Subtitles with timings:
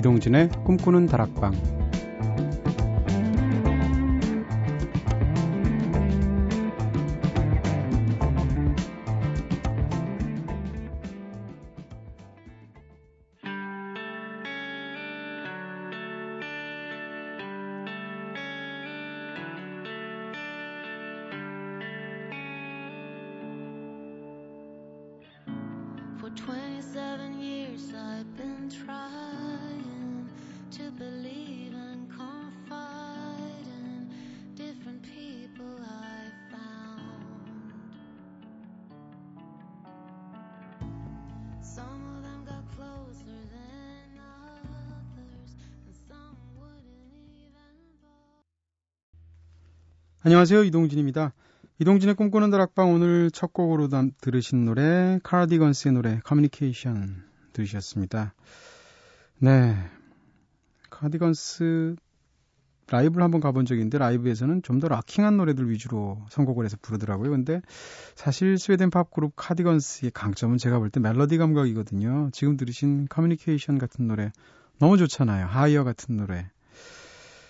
[0.00, 1.79] 이동진의 꿈꾸는 다락방
[50.30, 51.32] 안녕하세요 이동진입니다.
[51.80, 58.32] 이동진의 꿈꾸는 다락방 오늘 첫 곡으로 담- 들으신 노래 카디건스의 노래 커뮤니케이션 들으셨습니다.
[59.40, 59.74] 네,
[60.88, 61.96] 카디건스
[62.92, 67.30] 라이브를 한번 가본 적이 있는데 라이브에서는 좀 더 rocking한 노래들 위주로 선곡을 해서 부르더라고요.
[67.30, 67.60] 근데
[68.14, 72.30] 사실 스웨덴 팝 그룹 카디건스의 강점은 제가 볼 때 멜로디 감각이거든요.
[72.32, 74.30] 지금 들으신 커뮤니케이션 같은 노래
[74.78, 75.46] 너무 좋잖아요.
[75.46, 76.48] 하이어 같은 노래.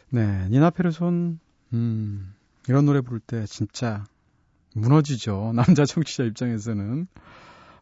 [0.08, 1.40] 네, 니나 페르손
[1.74, 2.34] 음,
[2.68, 4.04] 이런 노래 부를 때 진짜
[4.74, 5.52] 무너지죠.
[5.56, 7.06] 남자 청취자 입장에서는.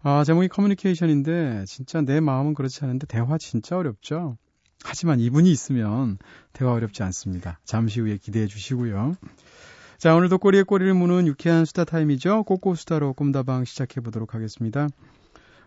[0.03, 4.37] 아, 제목이 커뮤니케이션인데 진짜 내 마음은 그렇지 않은데 대화 진짜 어렵죠.
[4.85, 6.19] 하지만 이분이 있으면
[6.53, 7.59] 대화 어렵지 않습니다.
[7.65, 9.15] 잠시 후에 기대해 주시고요.
[9.99, 12.45] 자, 오늘도 꼬리에 꼬리를 무는 유쾌한 수다 타임이죠.
[12.45, 14.87] 꼬꼬 수다로 꿈다방 시작해 보도록 하겠습니다.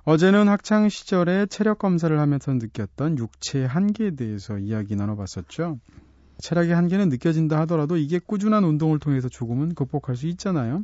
[0.04, 5.80] 어제는 학창 시절에 체력 검사를 하면서 느꼈던 육체의 한계에 대해서 이야기 나눠봤었죠.
[6.42, 10.84] 체력의 한계는 느껴진다 하더라도 이게 꾸준한 운동을 통해서 조금은 극복할 수 있잖아요.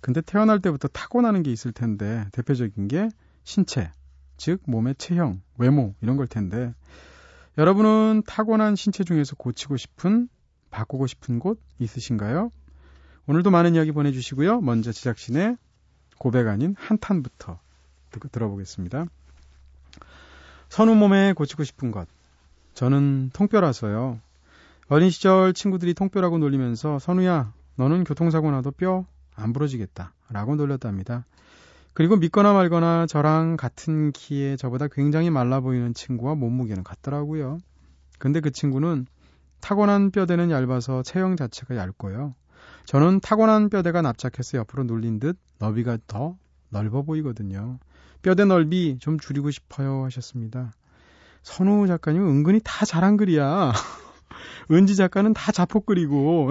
[0.00, 3.08] 근데 태어날 때부터 타고나는 게 있을 텐데 대표적인 게
[3.44, 3.90] 신체,
[4.36, 6.72] 즉 몸의 체형, 외모 이런 걸 텐데
[7.58, 10.28] 여러분은 타고난 신체 중에서 고치고 싶은,
[10.70, 12.50] 바꾸고 싶은 곳 있으신가요?
[13.26, 14.60] 오늘도 많은 이야기 보내주시고요.
[14.60, 15.56] 먼저 제작진의
[16.18, 17.58] 고백 아닌 한탄부터
[18.10, 19.06] 듣- 들어보겠습니다.
[20.68, 22.06] 선우 몸에 고치고 싶은 것.
[22.74, 24.20] 저는 통뼈라서요.
[24.88, 29.06] 어린 시절 친구들이 통뼈라고 놀리면서 선우야, 너는 교통사고 나도 뼈
[29.38, 30.12] 안 부러지겠다.
[30.30, 31.24] 라고 놀렸답니다.
[31.94, 37.58] 그리고 믿거나 말거나 저랑 같은 키에 저보다 굉장히 말라 보이는 친구와 몸무게는 같더라고요.
[38.18, 39.06] 근데 그 친구는
[39.60, 42.34] 타고난 뼈대는 얇아서 체형 자체가 얇고요.
[42.84, 46.36] 저는 타고난 뼈대가 납작해서 옆으로 눌린 듯 너비가 더
[46.68, 47.78] 넓어 보이거든요.
[48.22, 50.72] 뼈대 넓이 좀 줄이고 싶어요 하셨습니다.
[51.42, 53.72] 선우 작가님 은근히 다 잘한 글이야.
[54.70, 56.50] 은지 작가는 다 자폭글이고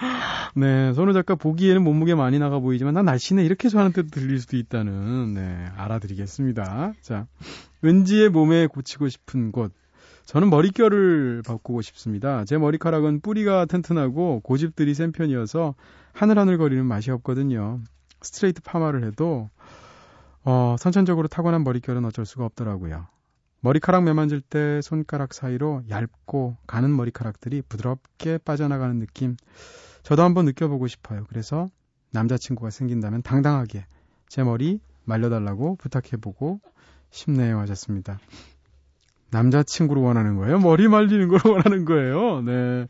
[0.56, 4.56] 네, 선우 작가 보기에는 몸무게 많이 나가 보이지만 난 날씬해 이렇게 저하는 뜻 들릴 수도
[4.56, 6.94] 있다는 네, 알아드리겠습니다.
[7.00, 7.26] 자,
[7.84, 9.72] 은지의 몸에 고치고 싶은 곳.
[10.26, 12.44] 저는 머릿결을 바꾸고 싶습니다.
[12.44, 15.74] 제 머리카락은 뿌리가 튼튼하고 고집들이 센 편이어서
[16.12, 17.80] 하늘하늘 거리는 맛이 없거든요.
[18.22, 19.50] 스트레이트 파마를 해도
[20.44, 23.06] 어, 선천적으로 타고난 머릿결은 어쩔 수가 없더라고요.
[23.62, 29.36] 머리카락 매만질 때 손가락 사이로 얇고 가는 머리카락들이 부드럽게 빠져나가는 느낌.
[30.02, 31.24] 저도 한번 느껴보고 싶어요.
[31.28, 31.68] 그래서
[32.12, 33.86] 남자친구가 생긴다면 당당하게
[34.28, 36.60] 제 머리 말려달라고 부탁해보고
[37.10, 38.18] 싶네요 하셨습니다.
[39.30, 40.58] 남자친구로 원하는 거예요?
[40.58, 42.40] 머리 말리는 걸 원하는 거예요?
[42.42, 42.86] 네.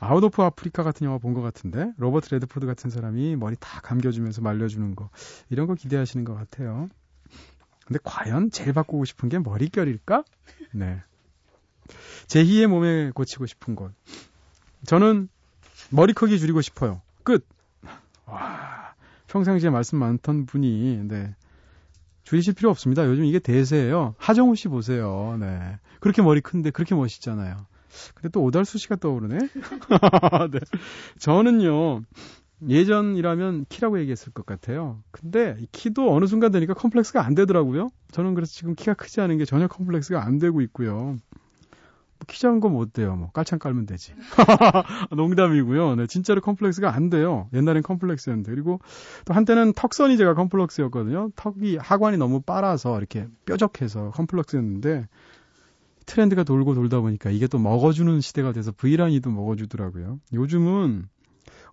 [0.00, 4.42] Out of Africa 같은 영화 본 것 같은데 로버트 레드포드 같은 사람이 머리 다 감겨주면서
[4.42, 5.10] 말려주는 거
[5.50, 6.88] 이런 거 기대하시는 것 같아요.
[7.86, 10.24] 근데 과연 제일 바꾸고 싶은 게 머릿결일까?
[10.72, 11.02] 네.
[12.28, 13.92] 제2의 몸에 고치고 싶은 것.
[14.86, 15.28] 저는
[15.90, 17.02] 머리 크기 줄이고 싶어요.
[17.22, 17.46] 끝.
[18.26, 18.94] 와,
[19.26, 21.34] 평상시에 말씀 많던 분이, 네.
[22.24, 23.04] 줄이실 필요 없습니다.
[23.06, 24.14] 요즘 이게 대세예요.
[24.16, 25.36] 하정우 씨 보세요.
[25.38, 25.78] 네.
[26.00, 27.66] 그렇게 머리 큰데 그렇게 멋있잖아요.
[28.14, 29.38] 근데 또 오달수 씨가 떠오르네?
[30.50, 30.58] 네.
[31.18, 32.02] 저는요,
[32.68, 35.02] 예전이라면 키라고 얘기했을 것 같아요.
[35.10, 37.88] 근데 이 키도 어느 순간 되니까 컴플렉스가 안 되더라고요.
[38.12, 40.94] 저는 그래서 지금 키가 크지 않은 게 전혀 컴플렉스가 안 되고 있고요.
[40.94, 41.18] 뭐
[42.26, 43.16] 키 작은 건 뭐 어때요.
[43.16, 44.14] 뭐 깔창 깔면 되지.
[45.14, 45.96] 농담이고요.
[45.96, 47.48] 네, 진짜로 컴플렉스가 안 돼요.
[47.52, 48.50] 옛날엔 컴플렉스였는데.
[48.50, 48.80] 그리고
[49.26, 51.30] 또 한때는 턱선이 제가 컴플렉스였거든요.
[51.36, 55.06] 턱이 하관이 너무 빨아서 이렇게 뾰족해서 컴플렉스였는데
[56.06, 60.20] 트렌드가 돌고 돌다 보니까 이게 또 먹어주는 시대가 돼서 V라인이도 먹어주더라고요.
[60.32, 61.08] 요즘은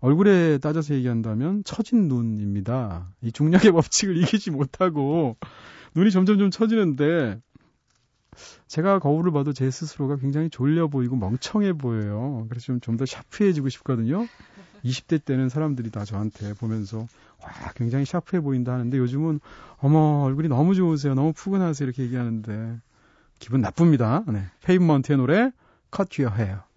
[0.01, 3.07] 얼굴에 따져서 얘기한다면 처진 눈입니다.
[3.21, 5.38] 이 중력의 법칙을 이기지 못하고
[5.95, 7.39] 눈이 점점 좀 처지는데
[8.68, 12.48] 제가 거울을 봐도 제 스스로가 굉장히 졸려 보이고 멍청해 보여요.
[12.50, 14.25] 그래서 좀 좀 더 샤프해지고 싶거든요.
[14.83, 17.00] 20대 때는 사람들이 다 저한테 보면서
[17.44, 19.39] 와 굉장히 샤프해 보인다 하는데 요즘은
[19.77, 21.13] 어머 얼굴이 너무 좋으세요.
[21.13, 21.86] 너무 푸근하세요.
[21.86, 22.80] 이렇게 얘기하는데
[23.38, 24.24] 기분 나쁩니다.
[24.27, 24.45] 네.
[24.63, 25.51] 페이브먼트의 노래
[25.95, 26.62] Cut Your Hair.
[26.62, 26.70] Darling,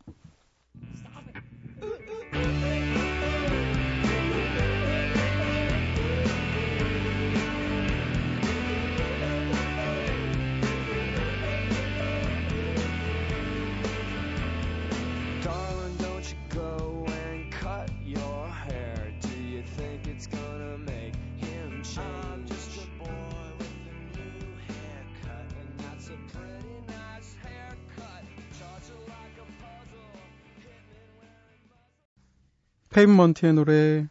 [32.95, 34.07] 페이브먼트의 노래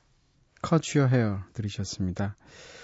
[0.68, 2.36] Cut Your Hair 들으셨습니다.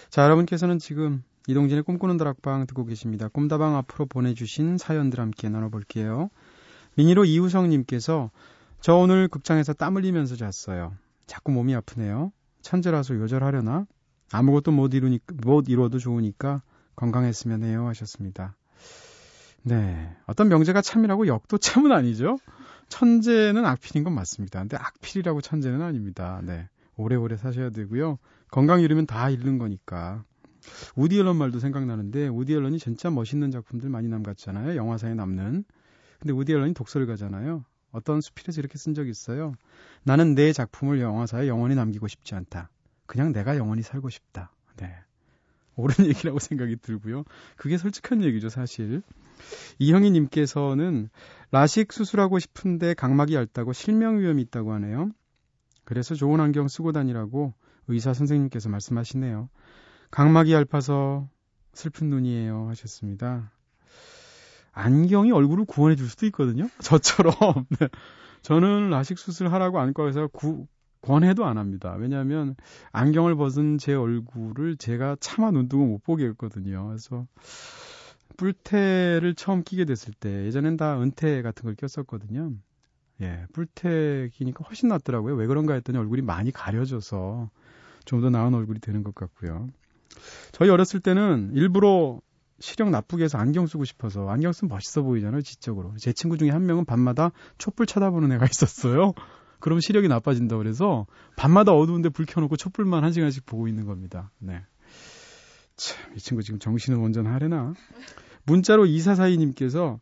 [0.09, 3.27] 자, 여러분께서는 지금 이동진의 꿈꾸는 다락방 듣고 계십니다.
[3.27, 6.29] 꿈다방 앞으로 보내주신 사연들 함께 나눠볼게요.
[6.95, 8.31] 미니로 이우성님께서
[8.79, 10.95] 저 오늘 극장에서 땀 흘리면서 잤어요.
[11.27, 12.31] 자꾸 몸이 아프네요.
[12.61, 13.85] 천재라서 요절하려나?
[14.31, 16.61] 아무것도 못 이루니 못 이루어도 좋으니까
[16.95, 18.55] 건강했으면 해요 하셨습니다.
[19.63, 22.37] 네, 어떤 명제가 참이라고 역도 참은 아니죠?
[22.89, 24.59] 천재는 악필인 건 맞습니다.
[24.59, 26.41] 근데 악필이라고 천재는 아닙니다.
[26.43, 26.67] 네.
[26.97, 28.17] 오래오래 사셔야 되고요.
[28.51, 30.23] 건강 잃으면 다 잃는 거니까.
[30.95, 34.75] 우디 앨런 말도 생각나는데 우디 앨런이 진짜 멋있는 작품들 많이 남겼잖아요.
[34.75, 35.63] 영화사에 남는.
[36.19, 37.63] 근데 우디 앨런이 독설가잖아요.
[37.91, 39.53] 어떤 수필에서 이렇게 쓴 적이 있어요.
[40.03, 42.69] 나는 내 작품을 영화사에 영원히 남기고 싶지 않다.
[43.05, 44.51] 그냥 내가 영원히 살고 싶다.
[44.75, 44.93] 네.
[45.79, 47.23] 옳은 얘기라고 생각이 들고요.
[47.55, 49.01] 그게 솔직한 얘기죠, 사실.
[49.79, 51.09] 이형희 님께서는
[51.51, 55.11] 라식 수술하고 싶은데 각막이 얇다고 실명 위험이 있다고 하네요.
[55.85, 57.53] 그래서 좋은 안경 쓰고 다니라고
[57.87, 59.49] 의사 선생님께서 말씀하시네요.
[60.11, 61.27] 각막이 얇아서
[61.73, 63.51] 슬픈 눈이에요 하셨습니다.
[64.71, 66.69] 안경이 얼굴을 구원해 줄 수도 있거든요.
[66.81, 67.33] 저처럼.
[67.79, 67.87] 네.
[68.41, 70.67] 저는 라식 수술하라고 안과에서 구,
[71.01, 71.95] 권해도 안 합니다.
[71.97, 72.55] 왜냐하면
[72.91, 76.87] 안경을 벗은 제 얼굴을 제가 차마 눈뜨고 못 보게 했거든요.
[76.87, 77.25] 그래서
[78.37, 82.51] 뿔테를 처음 끼게 됐을 때 예전엔 다 은퇴 같은 걸 꼈었거든요.
[83.21, 85.35] 예, 뿔테 끼니까 훨씬 낫더라고요.
[85.35, 87.49] 왜 그런가 했더니 얼굴이 많이 가려져서
[88.05, 89.67] 좀 더 나은 얼굴이 되는 것 같고요.
[90.51, 92.19] 저희 어렸을 때는 일부러
[92.59, 95.93] 시력 나쁘게 해서 안경 쓰고 싶어서 안경 쓰면 멋있어 보이잖아요, 지적으로.
[95.97, 99.13] 제 친구 중에 한 명은 밤마다 촛불 쳐다보는 애가 있었어요.
[99.59, 104.31] 그럼 시력이 나빠진다 그래서 밤마다 어두운데 불 켜놓고 촛불만 한 시간씩 보고 있는 겁니다.
[104.39, 104.63] 네.
[105.75, 107.73] 참, 이 친구 지금 정신을 온전하려나?
[108.43, 109.99] 문자로 이사사이님께서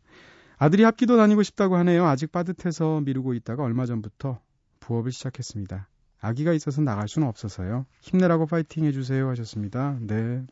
[0.57, 2.05] 아들이 합기도 다니고 싶다고 하네요.
[2.07, 4.39] 아직 빠듯해서 미루고 있다가 얼마 전부터
[4.79, 5.87] 부업을 시작했습니다.
[6.19, 7.85] 아기가 있어서 나갈 수는 없어서요.
[8.01, 9.97] 힘내라고 파이팅 해주세요 하셨습니다.
[10.01, 10.43] 네.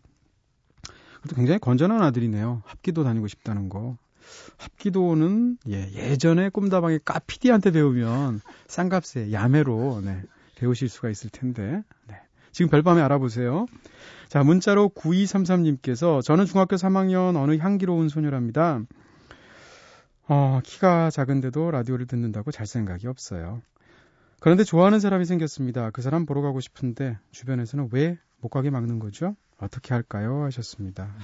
[1.21, 2.61] 그래도 굉장히 건전한 아들이네요.
[2.65, 3.97] 합기도 다니고 싶다는 거.
[4.57, 10.21] 합기도는 예, 예전에 꿈다방의 까피디한테 배우면 싼값에 야매로 네,
[10.55, 11.83] 배우실 수가 있을 텐데.
[12.07, 12.15] 네.
[12.51, 13.65] 지금 별밤에 알아보세요.
[14.29, 18.81] 자, 문자로 9233님께서 저는 중학교 3학년 어느 향기로운 소녀랍니다.
[20.27, 23.61] 어, 키가 작은데도 라디오를 듣는다고 잘 생각이 없어요.
[24.39, 25.91] 그런데 좋아하는 사람이 생겼습니다.
[25.91, 29.35] 그 사람 보러 가고 싶은데 주변에서는 왜 못 가게 막는 거죠?
[29.57, 30.43] 어떻게 할까요?
[30.43, 31.15] 하셨습니다.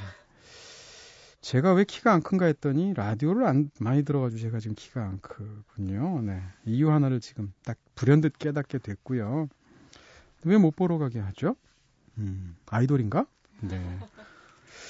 [1.41, 6.21] 제가 왜 키가 안 큰가 했더니 라디오를 안 많이 들어가지고 제가 지금 키가 안 크군요.
[6.21, 6.41] 네.
[6.65, 9.47] 이유 하나를 지금 딱 불현듯 깨닫게 됐고요.
[10.45, 11.55] 왜 못 보러 가게 하죠?
[12.17, 13.25] 음, 아이돌인가?
[13.61, 13.99] 네.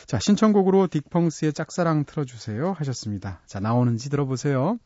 [0.08, 3.42] 자, 신청곡으로 딕펑스의 짝사랑 틀어주세요 하셨습니다.
[3.46, 4.78] 자, 나오는지 들어보세요.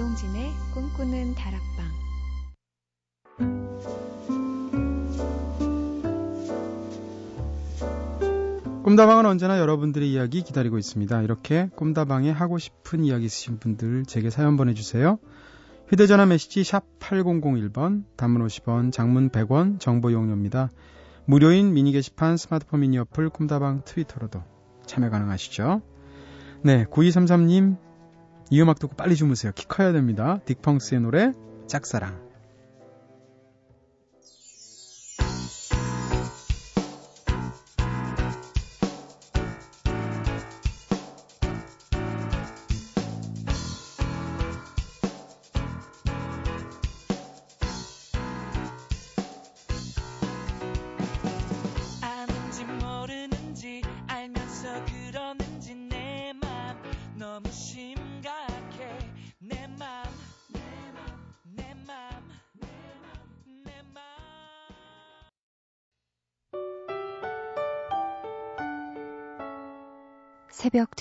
[0.00, 1.86] 이동진의 꿈꾸는 다락방
[8.82, 11.20] 꿈다방은 언제나 여러분들의 이야기 기다리고 있습니다.
[11.20, 15.18] 이렇게 꿈다방에 하고 싶은 이야기 있으신 분들 제게 사연 보내주세요.
[15.88, 20.70] 휴대전화 메시지 샵 8001번, 단문 50원, 장문 100원, 정보 이용료입니다.
[21.26, 24.42] 무료인 미니 게시판 스마트폰 미니 어플 꿈다방 트위터로도
[24.86, 25.82] 참여 가능하시죠.
[26.62, 27.89] 네, 9233님
[28.50, 29.52] 이 음악 듣고 빨리 주무세요.
[29.54, 30.40] 키 커야 됩니다.
[30.44, 31.32] 딕펑스의 노래
[31.68, 32.29] 짝사랑.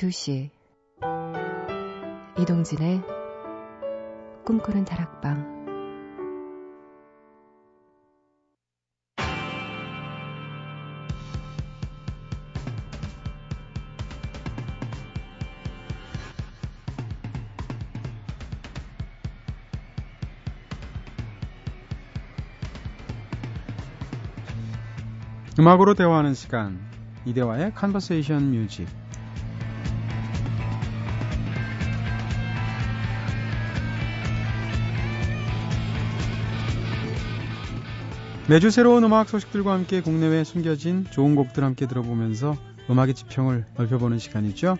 [0.09, 0.49] 2시
[2.39, 3.01] 이동진의
[4.43, 5.59] 꿈꾸는 다락방.
[25.59, 26.79] 음악으로 대화하는 시간
[27.25, 28.87] 이대화의 Conversation Music
[38.49, 42.57] 매주 새로운 음악 소식들과 함께 국내외 숨겨진 좋은 곡들 함께 들어보면서
[42.89, 44.75] 음악의 지평을 넓혀보는 시간이죠.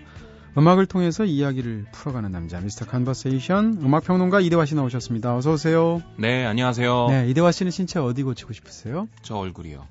[0.57, 5.35] 음악을 통해서 이야기를 풀어가는 남자 미스터 Conversation 음악 평론가 이대화 씨 나오셨습니다.
[5.35, 6.01] 어서 오세요.
[6.17, 7.07] 네, 안녕하세요.
[7.09, 9.07] 네, 이대화 씨는 신체 어디 고치고 싶으세요?
[9.21, 9.85] 저 얼굴이요.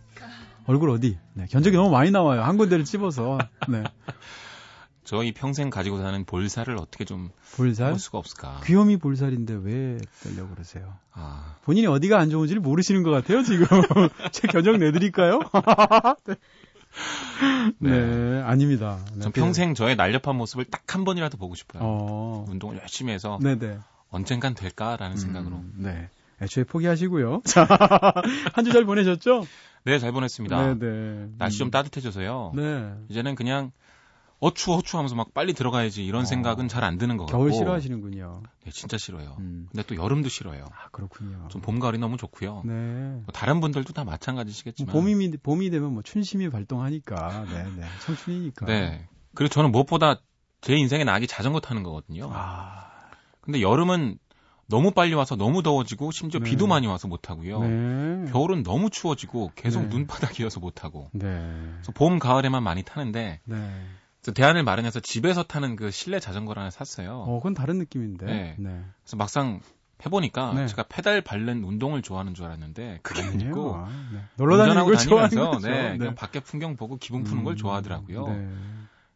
[0.66, 1.16] 얼굴 어디?
[1.34, 2.42] 네, 견적이 너무 많이 나와요.
[2.42, 3.38] 한 군데를 찝어서.
[3.68, 3.84] 네.
[5.08, 7.92] 저희 평생 가지고 사는 볼살을 어떻게 좀 볼살?
[7.92, 8.60] 볼 수가 없을까?
[8.66, 10.96] 귀요미 볼살인데 왜 빼려고 그러세요?
[11.12, 13.66] 아, 본인이 어디가 안 좋은지를 모르시는 것 같아요, 지금.
[14.32, 15.40] 제 견적 내드릴까요?
[17.78, 17.90] 네.
[17.90, 18.42] 네.
[18.42, 18.98] 아닙니다.
[19.14, 21.82] 네, 전 평생 저의 날렵한 모습을 딱 한 번이라도 보고 싶어요.
[21.82, 22.44] 어.
[22.48, 23.78] 운동을 열심히 해서 네네.
[24.10, 25.56] 언젠간 될까라는 생각으로.
[25.56, 26.10] 음, 네.
[26.42, 27.42] 애초에 포기하시고요.
[27.48, 27.66] 자,
[28.52, 29.46] 한주 잘 보내셨죠?
[29.84, 30.74] 네, 잘 보냈습니다.
[30.78, 31.28] 네네.
[31.38, 31.70] 날씨 좀 음.
[31.70, 32.52] 따뜻해져서요.
[32.56, 32.92] 네.
[33.08, 33.70] 이제는 그냥
[34.40, 36.24] 어 추워 어 추워 하면서 막 빨리 들어가야지 이런 어.
[36.24, 37.38] 생각은 잘 안 드는 것 같고.
[37.38, 38.42] 겨울 싫어하시는군요.
[38.64, 39.36] 네, 진짜 싫어요.
[39.40, 39.66] 음.
[39.72, 40.66] 근데 또 여름도 싫어요.
[40.72, 41.48] 아, 그렇군요.
[41.48, 42.62] 좀 봄, 가을이 너무 좋고요.
[42.64, 42.72] 네.
[42.72, 44.92] 뭐 다른 분들도 다 마찬가지시겠지만.
[44.92, 47.44] 봄이, 봄이 되면 뭐 춘심이 발동하니까.
[47.46, 47.86] 네 네.
[48.06, 48.66] 청춘이니까.
[48.66, 49.08] 네.
[49.34, 50.20] 그리고 저는 무엇보다
[50.60, 52.30] 제 인생의 낙이 자전거 타는 거거든요.
[52.32, 52.86] 아.
[53.40, 54.18] 근데 여름은
[54.66, 56.50] 너무 빨리 와서 너무 더워지고 심지어 네.
[56.50, 57.60] 비도 많이 와서 못 하고요.
[57.60, 58.30] 네.
[58.30, 59.88] 겨울은 너무 추워지고 계속 네.
[59.88, 61.08] 눈바닥이어서 못 하고.
[61.12, 61.26] 네.
[61.26, 63.86] 그래서 봄, 가을에만 많이 타는데 네.
[64.32, 67.24] 대안을 마련해서 집에서 타는 그 실내 자전거를 하나 샀어요.
[67.26, 68.26] 어, 그건 다른 느낌인데.
[68.26, 68.56] 네.
[68.58, 68.84] 네.
[69.02, 69.60] 그래서 막상
[70.04, 70.66] 해보니까 네.
[70.66, 73.88] 제가 페달 밟는 운동을 좋아하는 줄 알았는데 그게 아니고 아니에요.
[74.12, 74.20] 네.
[74.36, 75.68] 놀러 다니는 걸 좋아하는 다니면서 거죠.
[75.68, 78.26] 네, 그냥 밖에 풍경 보고 기분 푸는 걸 음, 좋아하더라고요.
[78.28, 78.48] 네.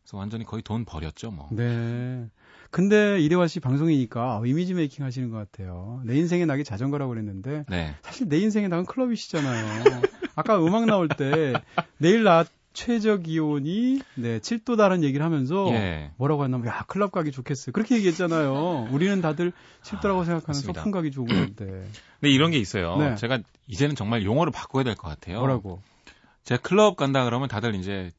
[0.02, 1.48] 그래서 완전히 거의 돈 버렸죠, 뭐.
[1.52, 2.26] 네.
[2.72, 6.00] 근데 이대화 씨 방송이니까 이미지 메이킹 하시는 것 같아요.
[6.04, 7.94] 내 인생의 낙이 자전거라고 그랬는데 네.
[8.02, 10.00] 사실 내 인생의 낙은 클럽이시잖아요.
[10.34, 11.52] 아까 음악 나올 때
[11.98, 16.10] 내일 낮 최저 기온이 네 7도 다라는 얘기를 하면서 예.
[16.16, 17.72] 뭐라고 했냐면 야 클럽 가기 좋겠어요.
[17.72, 18.88] 그렇게 얘기했잖아요.
[18.90, 19.52] 우리는 다들
[19.82, 20.60] 7도라고 아, 생각하는.
[20.60, 21.66] 소풍 가기 좋은 건데
[22.20, 22.96] 근데 이런 게 있어요.
[22.96, 23.14] 네.
[23.16, 25.38] 제가 이제는 정말 용어를 바꿔야 될 것 같아요.
[25.38, 25.82] 뭐라고?
[26.44, 28.10] 제가 클럽 간다 그러면 다들 이제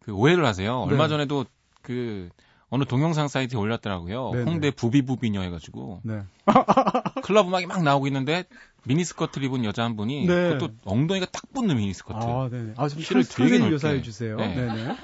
[0.00, 0.84] 그 오해를 하세요.
[0.86, 0.92] 네.
[0.92, 1.44] 얼마 전에도
[1.82, 2.28] 그
[2.70, 4.30] 어느 동영상 사이트에 올렸더라고요.
[4.32, 4.44] 네네.
[4.50, 6.22] 홍대 부비부비녀 해가지고 네.
[7.22, 8.44] 클럽 음악이 막 나오고 있는데
[8.84, 10.54] 미니스커트를 입은 여자 한 분이 네.
[10.54, 12.18] 그것도 엉덩이가 딱 붙는 미니스커트.
[12.18, 12.74] 아, 네.
[12.76, 13.70] 아, 좀 선- 되게 넓게.
[13.72, 14.36] 묘사해 주세요.
[14.36, 14.54] 네.
[14.54, 14.96] 네, 네.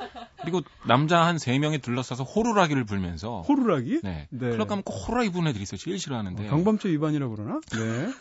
[0.42, 4.00] 그리고 남자 한 세 명이 둘러싸서 호루라기를 불면서 호루라기?
[4.02, 4.26] 네.
[4.30, 4.50] 네.
[4.50, 5.78] 클럽 가면 꼭 호루라기 부는 애들이 있어요.
[5.78, 7.60] 제일 싫어하는데 어, 경범죄 위반이라고 그러나?
[7.72, 8.12] 네.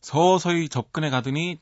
[0.00, 1.58] 서서히 접근해 가더니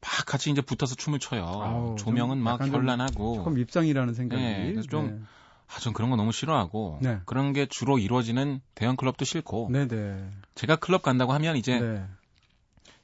[0.00, 1.44] 막 같이 이제 붙어서 춤을 춰요.
[1.44, 3.34] 아우, 조명은 좀 막 현란하고.
[3.34, 4.42] 조금 밉상이라는 생각이.
[4.42, 5.26] 네, 좀
[5.72, 7.20] 아, 전 그런 거 너무 싫어하고 네.
[7.26, 10.28] 그런 게 주로 이루어지는 대형 클럽도 싫고 네, 네.
[10.54, 12.04] 제가 클럽 간다고 하면 이제 네.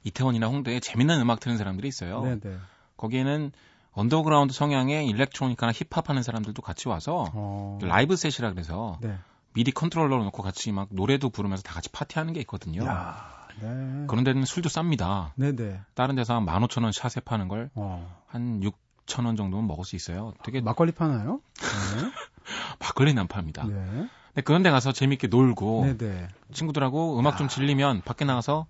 [0.03, 2.21] 이태원이나 홍대에 재밌는 음악 트는 사람들이 있어요.
[2.23, 2.57] 네, 네.
[2.97, 3.51] 거기에는
[3.93, 7.79] 언더그라운드 성향의 electronica나 힙합 하는 사람들도 같이 와서 어.
[7.81, 9.17] live set이라 그래서 네.
[9.53, 12.85] MIDI controller 놓고 같이 막 노래도 부르면서 다 같이 파티하는 게 있거든요.
[12.85, 13.47] 야.
[13.59, 14.05] 네.
[14.07, 15.31] 그런 데는 술도 쌉니다.
[15.35, 15.81] 네, 네.
[15.95, 18.21] 다른 데서 한 15,000원 샷에 파는 걸 어.
[18.27, 20.33] 한 6,000원 정도면 먹을 수 있어요.
[20.43, 21.41] 되게 막걸리 파나요?
[21.55, 22.11] 네.
[22.79, 23.65] 막걸리는 안 팝니다.
[23.65, 24.07] 네.
[24.27, 26.27] 근데 그런 데 가서 재밌게 놀고 네, 네.
[26.53, 28.67] 친구들하고 음악 좀 질리면 밖에 나가서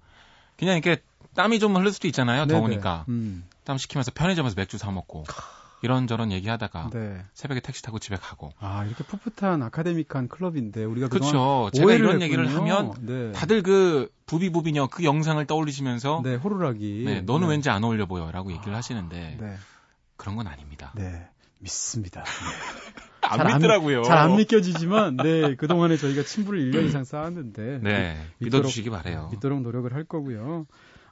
[0.58, 1.02] 그냥 이렇게
[1.36, 2.46] 땀이 좀 흐를 수도 있잖아요.
[2.46, 3.06] 네, 더우니까.
[3.08, 3.14] 네.
[3.14, 3.46] 음.
[3.64, 5.26] 땀 식히면서 편의점에서 맥주 사 먹고
[5.82, 7.24] 이런저런 얘기하다가 네.
[7.34, 8.52] 새벽에 택시 타고 집에 가고.
[8.60, 11.70] 아, 이렇게 풋풋한 아카데믹한 클럽인데 우리가 그렇죠.
[11.74, 12.74] 제가 이런 얘기를 했군요.
[12.74, 13.32] 하면 네.
[13.34, 17.04] 다들 그 부비부비녀 그 영상을 떠올리시면서 네, 호루라기.
[17.06, 17.54] 네, 너는 네.
[17.54, 19.58] 왠지 안 어울려 보여라고 얘기를 하시는데 네.
[20.16, 20.92] 그런 건 아닙니다.
[20.96, 21.28] 네.
[21.60, 22.24] 믿습니다.
[23.32, 24.04] 안잘 안- 믿더라고요.
[24.04, 29.30] 잘 안 믿겨지지만, 네, 그동안에 저희가 친분을 1년 이상 쌓았는데, 네, 믿도록- 믿어주시기 바래요.
[29.32, 30.66] 믿도록 노력을 할 거고요.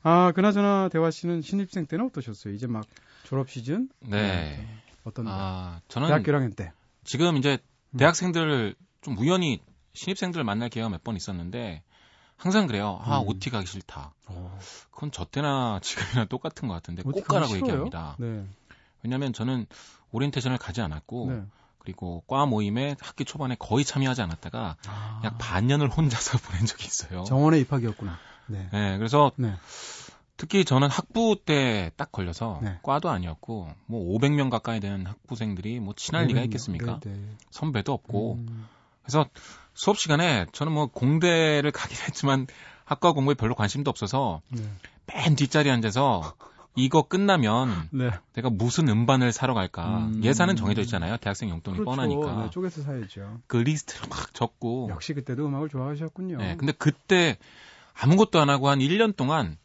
[0.03, 2.53] 아, 그나저나 대화 씨는 신입생 때는 어떠셨어요?
[2.53, 2.85] 이제 막
[3.23, 3.89] 졸업 시즌?
[4.01, 4.65] 네.
[5.03, 6.71] 어떤 아, 저는 대학교 1학년 때.
[7.03, 7.57] 지금 이제
[7.91, 7.97] 음.
[7.97, 9.61] 대학생들 좀 우연히
[9.93, 11.81] 신입생들 만날 기회가 몇 번 있었는데
[12.37, 12.99] 항상 그래요.
[13.03, 13.27] 아, 음.
[13.27, 14.13] OT 가기 싫다.
[14.91, 18.15] 그건 저 때나 지금이나 똑같은 것 같은데 꼭 가라고 가기 얘기합니다.
[18.19, 18.45] 네.
[19.03, 19.65] 왜냐하면 저는
[20.11, 21.43] 오리엔테이션을 가지 않았고 네.
[21.85, 27.23] 그리고 과 모임에 학기 초반에 거의 참여하지 않았다가 아, 약 반년을 혼자서 보낸 적이 있어요.
[27.25, 28.17] 정원의 입학이었구나.
[28.47, 28.67] 네.
[28.71, 29.53] 네, 그래서 네.
[30.37, 32.79] 특히 저는 학부 때 딱 걸려서 네.
[32.83, 36.99] 과도 아니었고 뭐 500명 가까이 되는 학부생들이 뭐 친할 리가 있겠습니까?
[37.03, 37.29] 네, 네.
[37.51, 38.67] 선배도 없고 음,
[39.03, 39.25] 그래서
[39.73, 42.47] 수업 시간에 저는 뭐 공대를 가긴 했지만
[42.83, 44.63] 학과 공부에 별로 관심도 없어서 네.
[45.07, 46.33] 맨 뒷자리에 앉아서
[46.75, 48.11] 이거 끝나면 네.
[48.33, 50.21] 내가 무슨 음반을 사러 갈까 음.
[50.23, 51.89] 예산은 정해져 있잖아요 대학생 용돈이 그렇죠.
[51.89, 53.39] 뻔하니까 네, 쪼개서 사야죠.
[53.47, 56.37] 그 리스트를 막 적고 역시 그때도 음악을 좋아하셨군요.
[56.37, 57.37] 네, 근데 그때
[57.93, 59.57] 아무것도 안 하고 한 1년 동안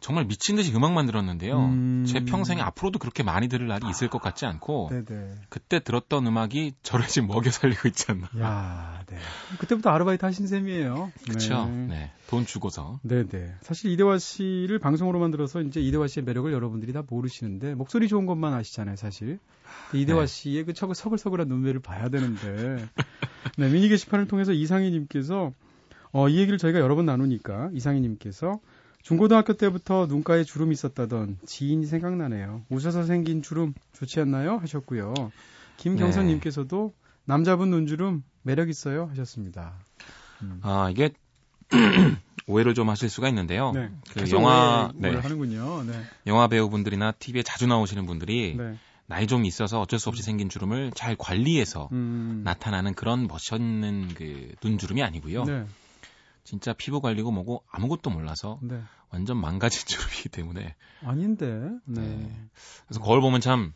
[0.00, 1.58] 정말 미친 듯이 음악 만 들었는데요.
[1.58, 2.04] 음.
[2.06, 5.34] 제 평생에 앞으로도 그렇게 많이 들을 날이 있을 것 같지 않고 네네.
[5.48, 8.28] 그때 들었던 음악이 저를 지금 먹여 살리고 있지 않나.
[8.40, 9.16] 야, 네.
[9.58, 11.10] 그때부터 아르바이트 하신 셈이에요.
[11.24, 11.66] 그렇죠.
[11.66, 11.86] 네.
[11.88, 12.10] 네.
[12.28, 13.00] 돈 주고서.
[13.02, 13.54] 네 네.
[13.62, 18.54] 사실 이대화 씨를 방송으로만 들어서 이제 이대화 씨의 매력을 여러분들이 다 모르시는데 목소리 좋은 것만
[18.54, 19.38] 아시잖아요, 사실.
[19.94, 20.26] 이대화 네.
[20.26, 22.86] 씨의 그 척- 서글서글한 눈매를 봐야 되는데.
[23.56, 25.52] 네, 미니 게시판을 통해서 이상희 님께서
[26.12, 28.60] 어, 이 얘기를 저희가 여러 번 나누니까 이상희 님께서
[29.02, 32.62] 중고등학교 때부터 눈가에 주름이 있었다던 지인이 생각나네요.
[32.68, 34.58] 웃어서 생긴 주름 좋지 않나요?
[34.58, 35.14] 하셨고요.
[35.78, 36.92] 김경선님께서도
[37.24, 39.74] 남자분 눈주름 매력 있어요 하셨습니다.
[40.42, 40.60] 음.
[40.62, 41.10] 아, 이게
[42.46, 43.72] 오해를 좀 하실 수가 있는데요.
[43.72, 43.90] 네.
[44.12, 45.14] 그 영화 네.
[45.14, 45.84] 하는군요.
[45.84, 45.92] 네.
[46.26, 48.76] 영화 배우분들이나 TV에 자주 나오시는 분들이 네.
[49.06, 52.42] 나이 좀 있어서 어쩔 수 없이 생긴 주름을 잘 관리해서 음.
[52.44, 55.44] 나타나는 그런 멋있는 그 눈주름이 아니고요.
[56.48, 56.50] 네.
[56.50, 58.80] 진짜 피부 관리고 뭐고 아무것도 몰라서 네.
[59.10, 60.74] 완전 망가진 주름이기 때문에
[61.04, 61.46] 아닌데.
[61.84, 62.00] 네.
[62.00, 62.48] 네.
[62.86, 63.74] 그래서 거울 보면 참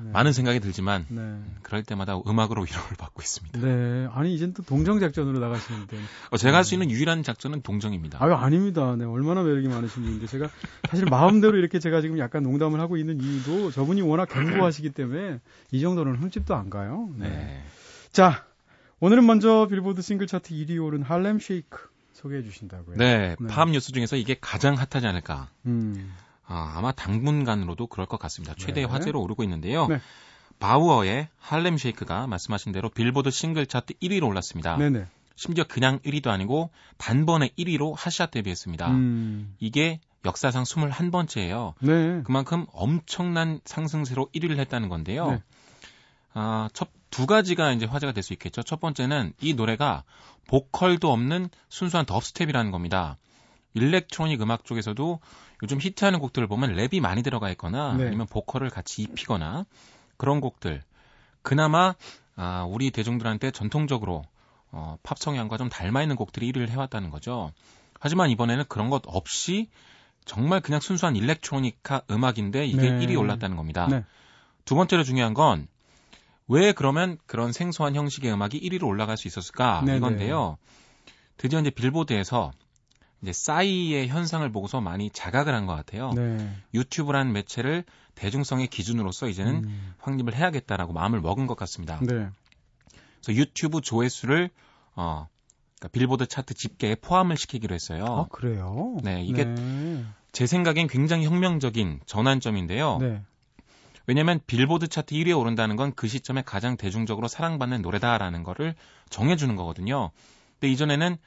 [0.00, 0.12] 네.
[0.12, 1.40] 많은 생각이 들지만 네.
[1.62, 3.58] 그럴 때마다 음악으로 위로를 받고 있습니다.
[3.58, 4.08] 네.
[4.12, 5.96] 아니 이젠 또 동정 작전으로 나가시는데.
[6.30, 8.22] 어, 제가 할수 있는 유일한 작전은 동정입니다.
[8.22, 8.94] 아유 아닙니다.
[8.94, 9.04] 네.
[9.04, 10.48] 얼마나 매력이 많으신 분인데 제가
[10.88, 15.40] 사실 마음대로 이렇게 제가 지금 약간 농담을 하고 있는 이유도 저분이 워낙 견고하시기 때문에
[15.72, 17.08] 이 정도는 흠집도 안 가요.
[17.16, 17.28] 네.
[17.28, 17.64] 네.
[18.12, 18.47] 자.
[19.00, 22.96] 오늘은 먼저 빌보드 싱글 차트 1위 오른 할렘 쉐이크 소개해 주신다고요.
[22.96, 23.46] 네, 네.
[23.46, 25.48] 팝 뉴스 중에서 이게 가장 hot하지 않을까.
[25.66, 26.12] 음.
[26.44, 28.54] 아, 아마 당분간으로도 그럴 것 같습니다.
[28.54, 28.92] 최대의 네.
[28.92, 29.86] 화제로 오르고 있는데요.
[29.86, 30.00] 네.
[30.58, 34.76] 바우어의 Harlem Shake가 말씀하신 대로 빌보드 싱글 차트 1위로 올랐습니다.
[34.76, 35.06] 네네.
[35.36, 38.90] 심지어 그냥 1위도 아니고 단번에 1위로 핫샷 데뷔했습니다.
[38.90, 39.54] 음.
[39.60, 41.74] 이게 역사상 21번째예요.
[41.80, 42.22] 네.
[42.24, 45.30] 그만큼 엄청난 상승세로 1위를 했다는 건데요.
[45.30, 45.42] 네.
[46.34, 48.62] 아, 첫 두 가지가 이제 화제가 될 수 있겠죠.
[48.62, 50.04] 첫 번째는 이 노래가
[50.48, 53.16] 보컬도 없는 순수한 dubstep이라는 겁니다.
[53.74, 55.20] electronic 음악 쪽에서도
[55.62, 58.06] 요즘 히트하는 곡들을 보면 랩이 많이 들어가 있거나 네.
[58.06, 59.66] 아니면 보컬을 같이 입히거나
[60.16, 60.82] 그런 곡들.
[61.42, 61.94] 그나마
[62.36, 64.22] 아, 우리 대중들한테 전통적으로
[64.70, 67.52] 어, 팝 성향과 좀 닮아 있는 곡들이 1위를 해왔다는 거죠.
[68.00, 69.68] 하지만 이번에는 그런 것 없이
[70.24, 73.06] 정말 그냥 순수한 일렉트로니카 음악인데 이게 네.
[73.06, 73.88] 1위 올랐다는 겁니다.
[73.90, 74.04] 네.
[74.64, 75.66] 두 번째로 중요한 건
[76.48, 79.98] 왜 그러면 그런 생소한 형식의 음악이 1위로 올라갈 수 있었을까 네네.
[79.98, 80.56] 이건데요.
[81.36, 82.50] 드디어 이제 빌보드에서
[83.22, 86.12] 이제 싸이의 현상을 보고서 많이 자각을 한 것 같아요.
[86.14, 86.50] 네.
[86.74, 87.84] 유튜브라는 매체를
[88.14, 89.94] 대중성의 기준으로서 이제는 음.
[89.98, 91.98] 확립을 해야겠다라고 마음을 먹은 것 같습니다.
[92.00, 92.28] 네.
[93.22, 94.50] 그래서 유튜브 조회수를
[94.94, 95.28] 어
[95.78, 98.04] 그러니까 빌보드 차트 집계에 포함을 시키기로 했어요.
[98.06, 98.96] 아, 그래요?
[99.02, 100.04] 네, 이게 네.
[100.32, 102.98] 제 생각엔 굉장히 혁명적인 전환점인데요.
[103.00, 103.22] 네.
[104.08, 108.74] 왜냐하면 빌보드 차트 1위에 오른다는 건 그 시점에 가장 대중적으로 사랑받는 노래다라는 거를
[109.10, 110.10] 정해주는 거거든요.
[110.54, 111.18] 근데 이전에는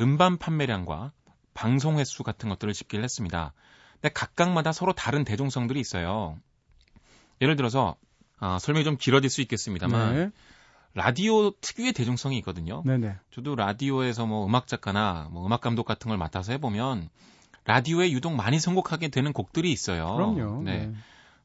[0.00, 1.12] 음반 판매량과
[1.52, 3.52] 방송 횟수 같은 것들을 집계를 했습니다.
[4.00, 6.38] 근데 각각마다 서로 다른 대중성들이 있어요.
[7.42, 7.96] 예를 들어서
[8.38, 10.30] 아, 설명이 좀 길어질 수 있겠습니다만 네.
[10.94, 12.82] 라디오 특유의 대중성이 있거든요.
[12.86, 13.14] 네네.
[13.30, 17.10] 저도 라디오에서 뭐 음악 작가나 뭐 음악 감독 같은 걸 맡아서 해보면
[17.66, 20.14] 라디오에 유독 많이 선곡하게 되는 곡들이 있어요.
[20.14, 20.62] 그럼요.
[20.62, 20.92] 네.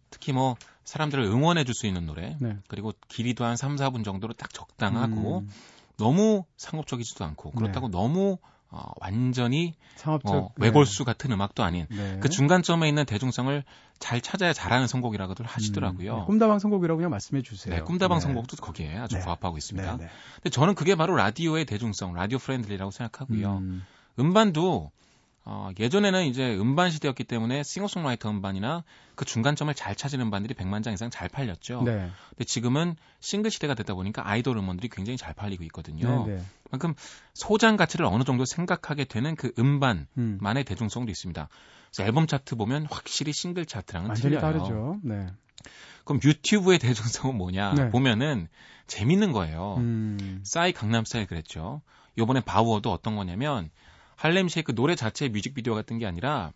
[0.10, 2.58] 특히 뭐 사람들을 응원해 줄 수 있는 노래 네.
[2.68, 5.50] 그리고 길이도 한 3, 4분 정도로 딱 적당하고 음,
[5.98, 8.38] 너무 상업적이지도 않고 그렇다고 너무
[8.70, 12.20] 어, 완전히 상업적 어, 외골수 같은 음악도 아닌 네.
[12.20, 13.64] 그 중간점에 있는 대중성을
[14.00, 16.14] 잘 찾아야 잘하는 선곡이라고들 하시더라고요.
[16.14, 17.74] 음, 네, 꿈다방 선곡이라고 그냥 말씀해 주세요.
[17.74, 18.24] 네, 꿈다방 네.
[18.24, 19.22] 선곡도 거기에 아주 네.
[19.22, 19.98] 부합하고 있습니다.
[19.98, 20.10] 네, 네.
[20.36, 23.58] 근데 저는 그게 바로 라디오의 대중성, radio friendly라고 생각하고요.
[23.58, 23.86] 음,
[24.20, 24.92] 음반도
[25.50, 28.84] 어, 예전에는 이제 음반 시대였기 때문에 싱어송라이터 음반이나
[29.16, 31.84] 그 중간점을 잘 찾은 음반들이 100만 장 이상 잘 팔렸죠.
[31.84, 32.12] 네.
[32.32, 36.26] 근데 지금은 싱글 시대가 되다 보니까 아이돌 음원들이 굉장히 잘 팔리고 있거든요.
[36.26, 36.44] 네, 네.
[36.66, 36.96] 그만큼
[37.34, 41.48] 소장 가치를 어느 정도 생각하게 되는 그 음반만의 음, 대중성도 있습니다.
[41.92, 44.42] 그래서 앨범 차트 보면 확실히 싱글 차트랑은 완전히 틀려요.
[44.42, 45.00] 다르죠.
[45.02, 45.28] 네.
[46.04, 47.90] 그럼 유튜브의 대중성은 뭐냐 네.
[47.90, 48.50] 보면은
[48.88, 49.76] 재밌는 거예요.
[49.78, 51.82] 음, 싸이 강남스타일 그랬죠.
[52.18, 53.70] 요번에 바우어도 어떤 거냐면
[54.18, 56.52] Harlem Shake 노래 자체의 뮤직비디오 같은 게 아니라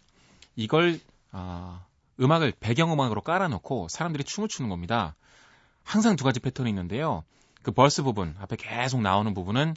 [0.56, 1.00] 이걸
[1.32, 1.86] 아,
[2.20, 5.16] 음악을 배경음악으로 깔아놓고 사람들이 춤을 추는 겁니다.
[5.84, 7.24] 항상 두 가지 패턴이 있는데요.
[7.62, 9.76] 그 verse 부분 앞에 계속 나오는 부분은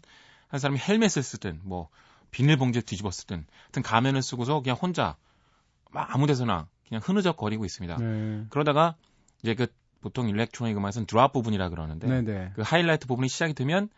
[0.48, 1.88] 한 사람이 헬멧을 쓰든 뭐
[2.30, 5.16] 비닐봉지를 뒤집어 쓰든 하여튼 가면을 쓰고서 그냥 혼자
[5.90, 7.96] 막 아무데서나 그냥 흐느적거리고 있습니다.
[7.98, 8.44] 네.
[8.48, 8.96] 그러다가
[9.42, 9.66] 이제 그
[10.00, 12.52] 보통 electronic 음악에서는 drop 부분이라 그러는데 네, 네.
[12.54, 13.90] 그 하이라이트 부분이 시작이 되면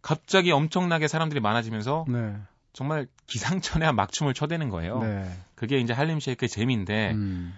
[0.00, 2.36] 갑자기 엄청나게 사람들이 많아지면서 네.
[2.78, 5.00] 정말 기상천외한 막춤을 쳐대는 거예요.
[5.00, 5.28] 네.
[5.56, 7.52] 그게 이제 Harlem Shake의 재미인데 음.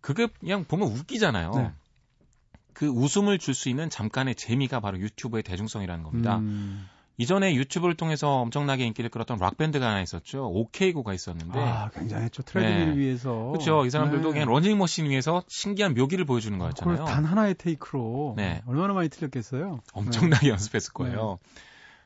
[0.00, 1.52] 그게 그냥 보면 웃기잖아요.
[1.52, 1.70] 네.
[2.72, 6.38] 그 웃음을 줄 수 있는 잠깐의 재미가 바로 유튜브의 대중성이라는 겁니다.
[6.38, 6.88] 음.
[7.16, 10.48] 이전에 유튜브를 통해서 엄청나게 인기를 끌었던 락 밴드가 하나 있었죠.
[10.48, 12.42] OK Go가 있었는데 아, 굉장했죠.
[12.42, 12.96] 트레드밀 네.
[12.96, 13.50] 위에서.
[13.52, 13.86] 그렇죠.
[13.86, 14.32] 이 사람들도 네.
[14.32, 17.04] 그냥 러닝 머신 위에서 신기한 묘기를 보여주는 거였잖아요.
[17.04, 18.62] 단 하나의 테이크로 네.
[18.66, 19.78] 얼마나 많이 틀렸겠어요.
[19.92, 21.38] 엄청나게 연습했을 거예요.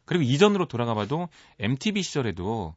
[0.04, 2.74] 그리고 이전으로 돌아가봐도 MTV 시절에도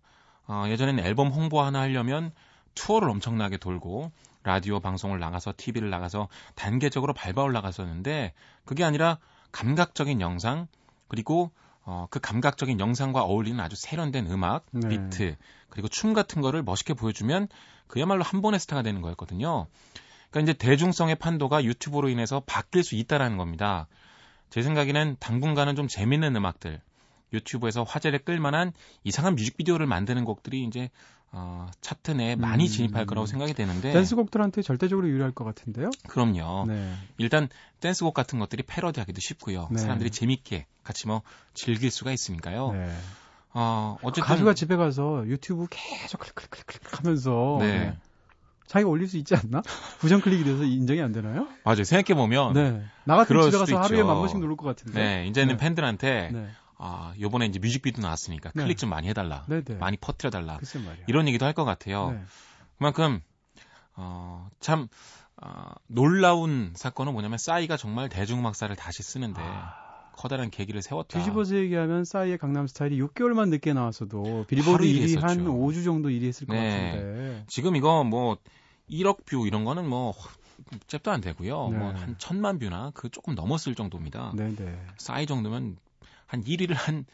[0.48, 2.32] 어, 예전에는 앨범 홍보 하나 하려면
[2.76, 4.12] 투어를 엄청나게 돌고
[4.44, 8.34] 라디오 방송을 나가서 TV를 나가서 단계적으로 밟아 올라갔었는데
[8.66, 9.18] 그게 아니라
[9.52, 10.68] 감각적인 영상
[11.08, 11.52] 그리고
[11.84, 14.90] 어, 그 감각적인 영상과 어울리는 아주 세련된 음악, 네.
[14.90, 15.36] 비트
[15.70, 17.48] 그리고 춤 같은 거를 멋있게 보여주면
[17.88, 19.68] 그야말로 한 번의 스타가 되는 거였거든요.
[20.30, 23.88] 그러니까 이제 대중성의 판도가 유튜브로 인해서 바뀔 수 있다라는 겁니다.
[24.50, 26.82] 제 생각에는 당분간은 좀 재밌는 음악들,
[27.34, 30.90] 유튜브에서 화제를 끌만한 이상한 뮤직비디오를 만드는 곡들이 이제
[31.32, 32.68] 어, 차트 내에 많이 음.
[32.68, 35.90] 진입할 거라고 생각이 되는데 댄스곡들한테 절대적으로 유리할 것 같은데요.
[36.08, 36.66] 그럼요.
[36.68, 36.94] 네.
[37.18, 37.50] 일단
[37.82, 39.68] 댄스곡 같은 것들이 패러디하기도 쉽고요.
[39.72, 39.78] 네.
[39.78, 41.22] 사람들이 재밌게 같이 뭐
[41.54, 42.72] 즐길 수가 있으니까요.
[42.72, 42.96] 네.
[43.54, 47.80] 어, 어쨌든 가수가 집에 가서 유튜브 계속 클릭클릭클릭 하면서 네.
[47.80, 47.98] 네.
[48.68, 49.62] 자기가 올릴 수 있지 않나?
[50.00, 51.48] 부정 클릭이 돼서 인정이 안 되나요?
[51.64, 51.84] 맞아요.
[51.84, 52.72] 생각해 보면 네.
[52.72, 52.84] 네.
[53.06, 54.04] 나 그럴 집에 가서 하루에.
[54.04, 55.26] 만 번씩 누를 것 같은데.
[55.28, 55.58] 이제는 네.
[55.58, 56.48] 팬들한테 네.
[56.80, 58.64] 아, 요번에 이제 뮤직비디오 나왔으니까 네.
[58.64, 59.44] 클릭 좀 많이 해달라.
[59.48, 59.76] 네, 네.
[59.76, 59.98] 많이
[60.86, 61.06] 말이야.
[61.08, 62.12] 이런 얘기도 할 것 같아요.
[62.12, 62.22] 네.
[62.78, 63.22] 그만큼
[63.96, 64.88] 어, 참
[65.42, 69.42] 어, 놀라운 사건은 뭐냐면 싸이가 정말 대중음악사를 다시 쓰는데
[70.16, 71.18] 커다란 계기를 세웠다.
[71.18, 71.22] 아.
[71.22, 75.44] 뒤집어서 얘기하면 싸이의 강남 스타일이 6개월만 늦게 나왔어도 빌보드 하루 1위 일위 한 했었죠.
[75.54, 76.92] 5주 정도 1위 했을 것 네.
[76.92, 77.44] 같은데.
[77.48, 78.38] 지금 이거 뭐
[78.90, 80.14] 1억 뷰 이런 거는 뭐
[80.88, 81.70] 잽도 안 되고요.
[81.70, 81.78] 네.
[81.78, 84.32] 뭐한 천만 뷰나 그 조금 넘었을 정도입니다.
[84.36, 84.80] 네, 네.
[84.98, 85.78] 싸이 정도면
[86.28, 87.06] 한 1위를 한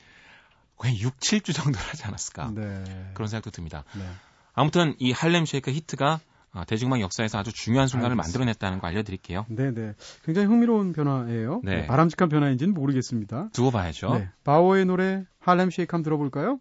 [0.77, 2.51] 거의 6, 7주 정도 하지 않았을까.
[2.53, 3.11] 네.
[3.13, 3.83] 그런 생각도 듭니다.
[3.95, 4.03] 네.
[4.53, 6.19] 아무튼 이 Harlem Shake 히트가
[6.55, 8.27] 아, 대중음악 역사에서 아주 중요한 순간을 알겠습니다.
[8.27, 9.45] 만들어냈다는 거 알려드릴게요.
[9.49, 9.93] 네, 네.
[10.23, 11.61] 굉장히 흥미로운 변화예요.
[11.63, 11.87] 네.
[11.87, 13.49] 바람직한 변화인지는 모르겠습니다.
[13.53, 14.13] 두고 봐야죠.
[14.13, 14.29] 네.
[14.43, 16.59] 바오의 노래 할렘 쉐이크 한번 들어볼까요?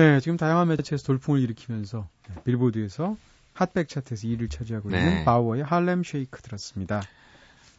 [0.00, 3.16] 네, 지금 다양한 매체에서 돌풍을 일으키면서 네, 빌보드에서
[3.52, 4.98] 핫백 차트에서 2위를 차지하고 네.
[4.98, 7.02] 있는 바우어의 Harlem Shake 들었습니다.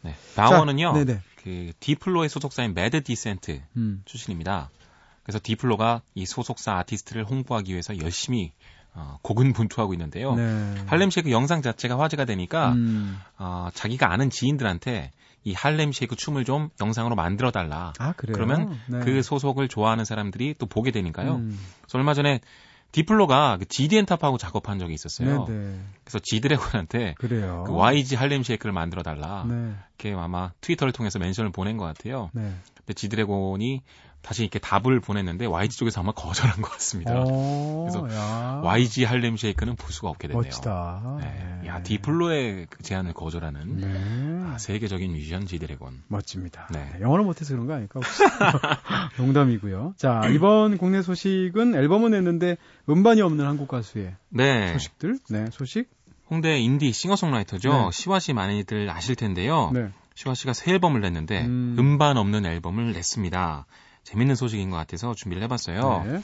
[0.02, 0.14] 네.
[0.36, 1.20] 바우어는요, 자, 네네.
[1.42, 4.02] 그 디플로의 소속사인 Mad Decent 음.
[4.04, 4.70] 출신입니다.
[5.24, 8.52] 그래서 디플로가 이 소속사 아티스트를 홍보하기 위해서 열심히
[8.94, 10.34] 어, 고군분투하고 있는데요.
[10.34, 10.74] 네.
[10.86, 13.18] Harlem Shake 영상 자체가 화제가 되니까 음.
[13.38, 15.10] 어, 자기가 아는 지인들한테
[15.44, 17.92] 이 Harlem Shake 춤을 좀 영상으로 만들어 달라.
[17.98, 18.34] 아, 그래요?
[18.34, 19.00] 그러면 네.
[19.00, 21.36] 그 소속을 좋아하는 사람들이 또 보게 되니까요.
[21.36, 21.58] 음.
[21.82, 22.40] 그래서 얼마 전에
[22.92, 25.46] 디플로가 그 GD & TOP하고 작업한 적이 있었어요.
[25.46, 25.80] 네, 네.
[26.04, 27.64] 그래서 지드래곤한테 그래요.
[27.66, 29.44] 그 YG Harlem Shake를 만들어 달라.
[29.48, 29.74] 네.
[29.98, 32.30] 이렇게 아마 트위터를 통해서 mention을 보낸 것 같아요.
[32.34, 32.54] 네.
[32.76, 33.82] 근데 지드래곤이
[34.22, 37.12] 다시 이렇게 답을 보냈는데 YG 쪽에서 아마 거절한 것 같습니다.
[37.16, 38.60] 어, 그래서 야.
[38.62, 40.42] YG Harlem Shake는 볼 수가 없게 됐네요.
[40.42, 41.18] 멋지다.
[41.20, 41.68] 네.
[41.68, 44.44] 야 디플로의 그 제안을 거절하는 네.
[44.52, 46.04] 아, 세계적인 뮤지션 지드래곤.
[46.06, 46.68] 멋집니다.
[46.70, 46.90] 네.
[46.94, 48.00] 네, 영어를 못해서 그런 거 아닐까?
[48.00, 48.22] 혹시?
[49.18, 49.94] 농담이고요.
[49.96, 52.56] 자, 이번 국내 소식은 앨범은 냈는데
[52.88, 54.72] 음반이 없는 한국 가수의 네.
[54.72, 55.18] 소식들.
[55.30, 55.88] 네, 소식.
[56.30, 57.72] 홍대 인디 싱어송라이터죠.
[57.72, 57.88] 네.
[57.92, 59.70] 시화 씨 많이들 아실 텐데요.
[59.74, 59.90] 네.
[60.14, 61.76] 시화 씨가 새 앨범을 냈는데 음.
[61.78, 61.98] 음.
[61.98, 63.66] 반 없는 앨범을 냈습니다.
[64.04, 66.04] 재밌는 소식인 것 같아서 준비를 해봤어요.
[66.04, 66.22] 네.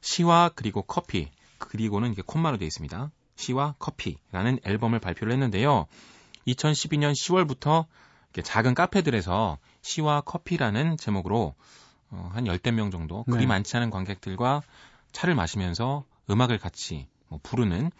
[0.00, 3.10] 시와 그리고 커피 그리고는 이게 콤마로 되어 있습니다.
[3.36, 5.86] 시와 커피라는 앨범을 발표를 했는데요.
[6.46, 7.86] 2012년 10월부터
[8.42, 11.54] 작은 카페들에서 시와 커피라는 제목으로
[12.10, 13.46] 어, 한 열댓 명 정도 그리 네.
[13.46, 14.62] 많지 않은 관객들과
[15.12, 17.90] 차를 마시면서 음악을 같이 뭐 부르는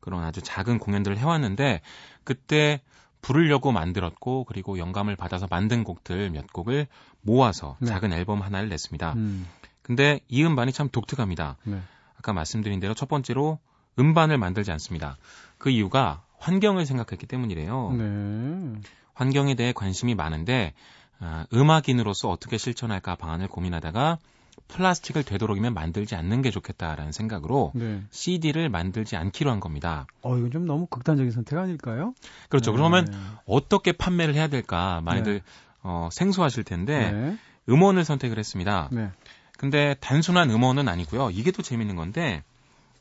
[0.00, 1.80] 그런 아주 작은 공연들을 해왔는데
[2.24, 2.80] 그때
[3.20, 6.86] 부르려고 만들었고 그리고 영감을 받아서 만든 곡들 몇 곡을
[7.22, 7.86] 모아서 네.
[7.86, 9.12] 작은 앨범 하나를 냈습니다.
[9.14, 9.46] 음.
[9.82, 11.56] 근데 이 음반이 참 독특합니다.
[11.64, 11.80] 네.
[12.16, 13.58] 아까 말씀드린 대로 첫 번째로
[13.98, 15.16] 음반을 만들지 않습니다.
[15.58, 17.92] 그 이유가 환경을 생각했기 때문이래요.
[17.92, 18.80] 네.
[19.14, 20.72] 환경에 대해 관심이 많은데
[21.18, 24.18] 아, 음악인으로서 어떻게 실천할까 방안을 고민하다가
[24.70, 28.02] 플라스틱을 되도록이면 만들지 않는 게 좋겠다라는 생각으로 네.
[28.10, 30.06] CD를 만들지 않기로 한 겁니다.
[30.22, 32.14] 어, 이건 좀 너무 극단적인 선택 아닐까요?
[32.48, 32.70] 그렇죠.
[32.70, 32.76] 네.
[32.76, 33.06] 그러면
[33.46, 35.40] 어떻게 판매를 해야 될까 많이들 네.
[35.82, 37.38] 어, 생소하실 텐데 네.
[37.68, 38.88] 음원을 선택을 했습니다.
[38.92, 39.10] 네.
[39.58, 41.30] 근데 단순한 음원은 아니고요.
[41.30, 42.42] 이게 또 재밌는 건데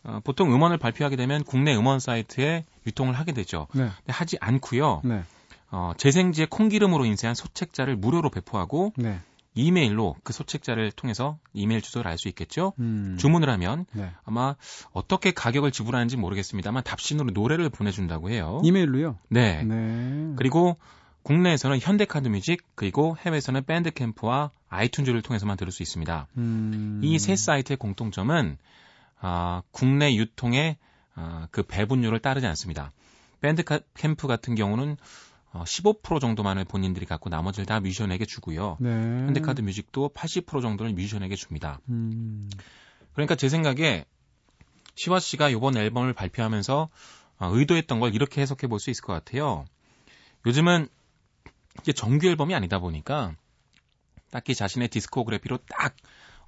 [0.03, 3.67] 어, 보통 음원을 발표하게 되면 국내 음원 사이트에 유통을 하게 되죠.
[3.73, 3.83] 네.
[3.83, 5.01] 근데 하지 않고요.
[5.03, 5.23] 네.
[5.71, 9.19] 어, 재생지의 콩기름으로 인쇄한 소책자를 무료로 배포하고 네.
[9.55, 12.73] 이메일로 그 소책자를 통해서 이메일 주소를 알 수 있겠죠.
[12.79, 13.17] 음.
[13.19, 14.11] 주문을 하면 네.
[14.23, 14.55] 아마
[14.91, 18.61] 어떻게 가격을 지불하는지 모르겠습니다만 답신으로 노래를 보내준다고 해요.
[18.63, 19.17] 이메일로요?
[19.29, 19.63] 네.
[19.63, 20.33] 네.
[20.35, 20.77] 그리고
[21.23, 26.27] 국내에서는 현대카드뮤직 그리고 해외에서는 밴드캠프와 아이튠즈를 통해서만 들을 수 있습니다.
[26.37, 27.01] 음.
[27.03, 28.57] 이세 사이트의 공통점은
[29.19, 30.77] 아, 국내 유통의
[31.15, 32.91] 아, 그 배분율을 따르지 않습니다.
[33.41, 34.97] 밴드캠프 같은 경우는
[35.51, 38.77] 어, 15% 정도만을 본인들이 갖고 나머지를 다 뮤지션에게 주고요.
[38.79, 38.89] 네.
[38.89, 41.79] 현대카드 뮤직도 80% 정도를 뮤지션에게 줍니다.
[41.89, 42.49] 음.
[43.13, 44.05] 그러니까 제 생각에
[44.95, 46.89] 시화 씨가 이번 앨범을 발표하면서
[47.39, 49.65] 어, 의도했던 걸 이렇게 해석해 볼 수 있을 것 같아요.
[50.45, 50.87] 요즘은
[51.81, 53.33] 이게 정규 앨범이 아니다 보니까
[54.31, 55.95] 딱히 자신의 디스코그래피로 딱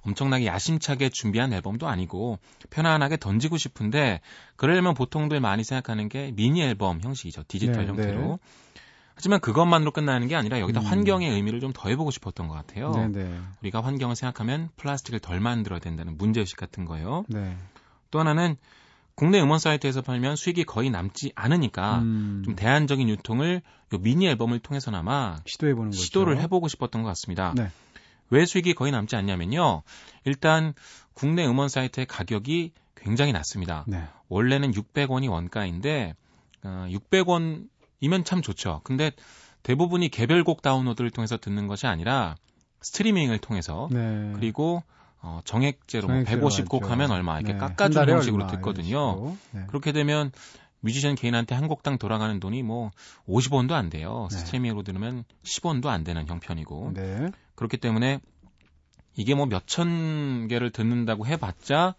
[0.02, 2.38] 엄청나게 야심차게 준비한 앨범도 아니고
[2.70, 4.20] 편안하게 던지고 싶은데
[4.56, 7.44] 그러려면 보통들 많이 생각하는 게 미니 앨범 형식이죠.
[7.48, 8.20] 디지털 네, 형태로.
[8.20, 8.36] 네.
[9.22, 10.84] 하지만 그것만으로 끝나는 게 아니라 여기다 음.
[10.84, 12.90] 환경의 의미를 좀 더해보고 싶었던 것 같아요.
[12.90, 13.38] 네, 네.
[13.62, 17.24] 우리가 환경을 생각하면 플라스틱을 덜 만들어야 된다는 문제의식 같은 거요.
[17.28, 17.56] 네.
[18.10, 18.56] 또 하나는
[19.14, 22.42] 국내 음원 사이트에서 팔면 수익이 거의 남지 않으니까 음.
[22.44, 26.02] 좀 대안적인 유통을 요 미니 앨범을 통해서나마 시도해 보는 거죠.
[26.02, 27.52] 시도를 해보고 싶었던 것 같습니다.
[27.54, 27.70] 네.
[28.30, 29.82] 왜 수익이 거의 남지 않냐면요.
[30.24, 30.74] 일단
[31.14, 33.84] 국내 음원 사이트의 가격이 굉장히 낮습니다.
[33.86, 34.02] 네.
[34.28, 36.16] 원래는 600원이 원가인데
[36.64, 37.68] 어, 600원
[38.02, 38.82] 이면 참 좋죠.
[38.84, 39.12] 근데
[39.62, 42.34] 대부분이 개별곡 다운로드를 통해서 듣는 것이 아니라
[42.80, 44.32] 스트리밍을 통해서 네.
[44.34, 44.82] 그리고
[45.20, 46.92] 어, 정액제로 뭐 정액제로 150곡 하죠.
[46.92, 47.58] 하면 얼마 이렇게 네.
[47.60, 49.36] 한 깎아주는 형식으로 듣거든요.
[49.52, 49.64] 네.
[49.68, 50.32] 그렇게 되면
[50.80, 52.90] 뮤지션 개인한테 한 곡당 돌아가는 돈이 뭐
[53.28, 54.26] 50원도 안 돼요.
[54.32, 54.36] 네.
[54.36, 56.90] 스트리밍으로 들으면 10원도 안 되는 형편이고.
[56.94, 57.30] 네.
[57.54, 58.18] 그렇기 때문에
[59.14, 61.94] 이게 뭐 몇천 개를 듣는다고 해봤자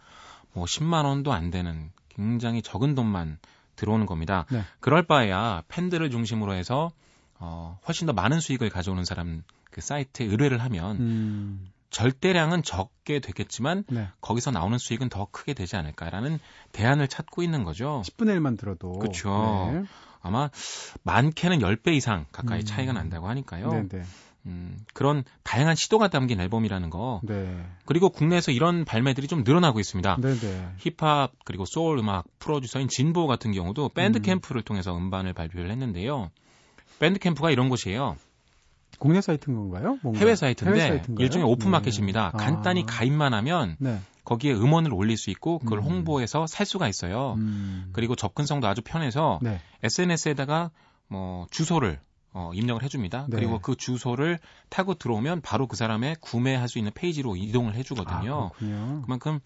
[0.51, 3.39] 뭐 10만 원도 안 되는 굉장히 적은 돈만
[3.75, 4.45] 들어오는 겁니다.
[4.51, 4.63] 네.
[4.79, 6.91] 그럴 바에야 팬들을 중심으로 해서
[7.39, 11.67] 어, 훨씬 더 많은 수익을 가져오는 사람 그 사이트에 의뢰를 하면 음.
[11.89, 14.07] 절대량은 적게 되겠지만 네.
[14.19, 16.39] 거기서 나오는 수익은 더 크게 되지 않을까라는
[16.71, 18.01] 대안을 찾고 있는 거죠.
[18.05, 18.97] 10분의 1만 들어도.
[18.99, 19.71] 그쵸.
[19.73, 19.83] 네.
[20.21, 20.49] 아마
[21.03, 22.65] 많게는 10배 이상 가까이 음.
[22.65, 23.69] 차이가 난다고 하니까요.
[23.69, 24.03] 네, 네.
[24.45, 27.21] 음, 그런 다양한 시도가 담긴 앨범이라는 거.
[27.23, 27.65] 네.
[27.86, 30.17] 그리고 국내에서 이런 발매들이 좀 늘어나고 있습니다.
[30.19, 30.71] 네, 네.
[30.79, 34.21] 힙합 그리고 소울 음악 프로듀서인 진보 같은 경우도 밴드 음.
[34.21, 36.29] camp를 통해서 음반을 발표를 했는데요.
[36.99, 38.17] Bandcamp가 이런 곳이에요.
[38.99, 39.97] 국내 사이트인 건가요?
[40.01, 40.19] 뭔가?
[40.19, 41.23] 해외 사이트인데 해외 사이트인가요?
[41.23, 41.71] 일종의 오픈 네.
[41.71, 42.27] 마켓입니다.
[42.27, 42.38] 아.
[42.38, 43.99] 간단히 가입만 하면 네.
[44.23, 45.84] 거기에 음원을 올릴 수 있고 그걸 음.
[45.84, 47.34] 홍보해서 살 수가 있어요.
[47.38, 47.89] 음.
[47.91, 49.60] 그리고 접근성도 아주 편해서 네.
[49.84, 50.71] SNS에다가
[51.08, 51.99] 뭐 주소를
[52.33, 53.27] 어, 입력을 해줍니다.
[53.29, 53.37] 네.
[53.37, 58.51] 그리고 그 주소를 타고 들어오면 바로 그 사람의 구매할 수 있는 페이지로 이동을 해주거든요.
[58.59, 59.01] 아.
[59.05, 59.39] 그만큼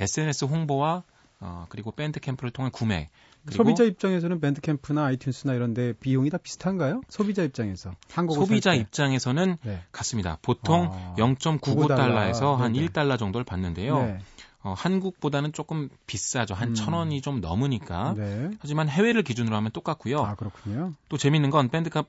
[0.00, 1.04] SNS 홍보와
[1.40, 3.10] 어, 그리고 Bandcamp를 통한 구매
[3.50, 7.02] 소비자 입장에서는 Bandcamp나 iTunes나 이런 데 비용이 다 비슷한가요?
[7.08, 7.92] 소비자 입장에서.
[8.32, 8.74] 소비자.
[8.74, 9.80] 입장에서는 네.
[9.90, 10.38] 같습니다.
[10.42, 12.86] 보통 아, 0.99달러에서 한 네네.
[12.88, 13.98] 1달러 정도를 받는데요.
[13.98, 14.18] 네.
[14.62, 16.54] 어, 한국보다는 조금 비싸죠.
[16.54, 16.74] 한 음.
[16.74, 18.14] 천 원이 좀 넘으니까.
[18.16, 18.50] 네.
[18.60, 20.20] 하지만 해외를 기준으로 하면 똑같고요.
[20.20, 20.92] 아, 그렇군요.
[21.08, 22.04] 또 재밌는 건 Bandcam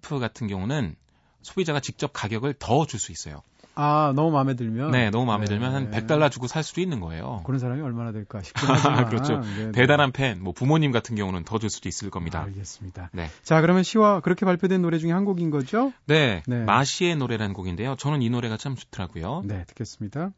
[0.00, 0.96] 프 같은 경우는
[1.42, 3.42] 소비자가 직접 가격을 더 줄 수 있어요.
[3.78, 4.90] 아, 너무 마음에 들면.
[4.90, 5.50] 네, 너무 마음에 네.
[5.50, 7.42] 들면 한 100달러 주고 살 수도 있는 거예요.
[7.44, 9.04] 그런 사람이 얼마나 될까 싶긴 하지만.
[9.10, 9.40] 그렇죠.
[9.40, 9.72] 네, 네.
[9.72, 12.42] 대단한 팬, 뭐 부모님 같은 경우는 더 줄 수도 있을 겁니다.
[12.44, 13.10] 알겠습니다.
[13.12, 13.28] 네.
[13.42, 15.92] 자, 그러면 시와 그렇게 발표된 노래 중에 한 곡인 거죠?
[16.06, 16.64] 네, 네.
[16.64, 17.96] 마시의 노래라는 곡인데요.
[17.96, 19.42] 저는 이 노래가 참 좋더라고요.
[19.44, 20.30] 네, 듣겠습니다.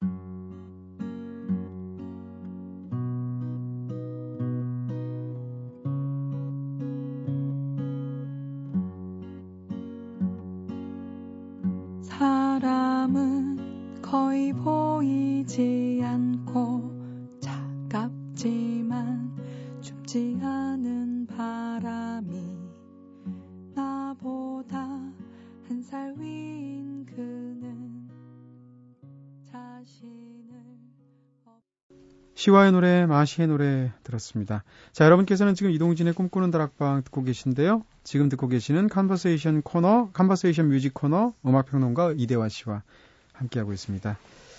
[0.00, 0.08] 사
[14.52, 19.36] 보이지 않고 차갑지만
[19.80, 22.42] 춥지 않은 바람이
[23.74, 24.78] 나보다
[25.68, 28.08] 한 살 위인 그는
[29.50, 30.54] 자신을
[32.34, 34.64] 시와의 노래, 시와의 노래 들었습니다.
[34.92, 37.84] 자, 여러분께서는 지금 이동진의 꿈꾸는 다락방 듣고 계신데요.
[38.02, 42.82] 지금 듣고 계시는 conversation 코너, conversation music 코너, 음악평론가 이대화 씨와
[43.34, 44.16] 함께하고 있습니다.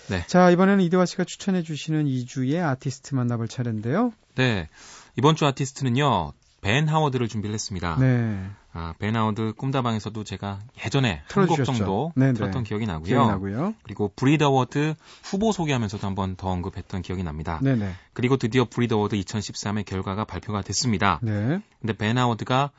[0.08, 0.24] 네.
[0.26, 4.12] 자, 이번에는 이대화 씨가 추천해 주시는 이 주의 아티스트 만나볼 차례인데요.
[4.36, 4.68] 네,
[5.16, 6.32] 이번 주 아티스트는요.
[6.60, 7.96] 벤 하워드를 준비를 했습니다.
[7.98, 8.44] 네.
[8.72, 11.64] 아, 벤 하워드 꿈다방에서도 제가 예전에 한 곡.
[11.64, 12.32] 정도 네네.
[12.32, 13.04] 틀었던 기억이 나고요.
[13.06, 13.74] 기억이 나고요.
[13.84, 17.60] 그리고 Brit Award 후보 소개하면서도 한번 더 언급했던 기억이 납니다.
[17.62, 17.94] 네네.
[18.12, 21.20] 그리고 드디어 Brit Award 2013의 결과가 발표가 됐습니다.
[21.22, 21.60] 네.
[21.80, 22.70] 근데 벤 하워드가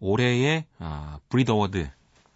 [0.00, 1.88] 올해의 아, Brit Award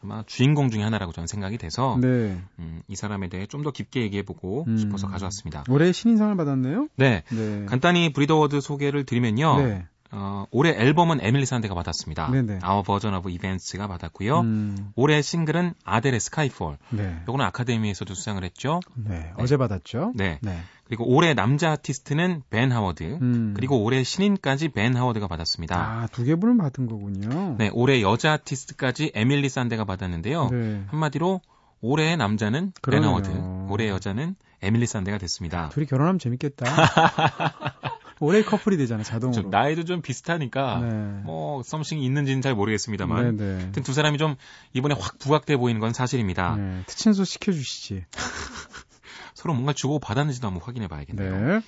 [0.04, 2.38] 아마 주인공 중에 하나라고 저는 생각이 돼서 네.
[2.58, 4.76] 음, 이 사람에 대해 좀 더 깊게 얘기해보고 음.
[4.76, 5.64] 싶어서 가져왔습니다.
[5.70, 6.88] 올해 신인상을 받았네요.
[6.96, 7.64] 네, 네.
[7.64, 9.56] 간단히 Brit Award 소개를 드리면요.
[9.56, 9.86] 네.
[10.16, 12.30] 어, 올해 앨범은 에밀리 산데가 받았습니다.
[12.30, 12.60] 네네.
[12.62, 14.40] Our Version of Events가 받았고요.
[14.40, 16.78] 음, 올해 싱글은 아델의 Skyfall.
[16.90, 17.16] 네.
[17.28, 18.80] 요거는 아카데미에서도 수상을 했죠.
[18.94, 19.32] 네.
[19.36, 20.12] 어제 받았죠.
[20.14, 20.38] 네.
[20.42, 20.58] 네.
[20.86, 23.18] 그리고 올해 남자 아티스트는 벤 하워드.
[23.22, 23.54] 음.
[23.56, 25.76] 그리고 올해 신인까지 벤 하워드가 받았습니다.
[25.76, 27.56] 아, 두 개 분을 받은 거군요.
[27.58, 30.48] 네, 올해 여자 아티스트까지 에밀리 산데가 받았는데요.
[30.50, 30.84] 네.
[30.88, 31.40] 한마디로
[31.80, 33.10] 올해의 남자는 벤 그러네요.
[33.10, 33.30] 하워드,
[33.72, 35.68] 올해의 여자는 에밀리 산데가 됐습니다.
[35.70, 36.64] 둘이 결혼하면 재밌겠다.
[38.24, 39.42] 올해 커플이 되잖아, 자동으로.
[39.42, 40.88] 좀 나이도 좀 비슷하니까 네.
[41.24, 43.62] 뭐 썸씽이 있는지는 잘 모르겠습니다만 네네.
[43.62, 44.36] 하여튼 두 사람이 좀
[44.72, 46.56] 이번에 확 부각돼 보이는 건 사실입니다.
[46.56, 46.82] 네.
[46.86, 48.04] 특친소 시켜 주시지.
[49.34, 51.46] 서로 뭔가 주고 받았는지도 한번 확인해 봐야겠네요.
[51.46, 51.60] 네.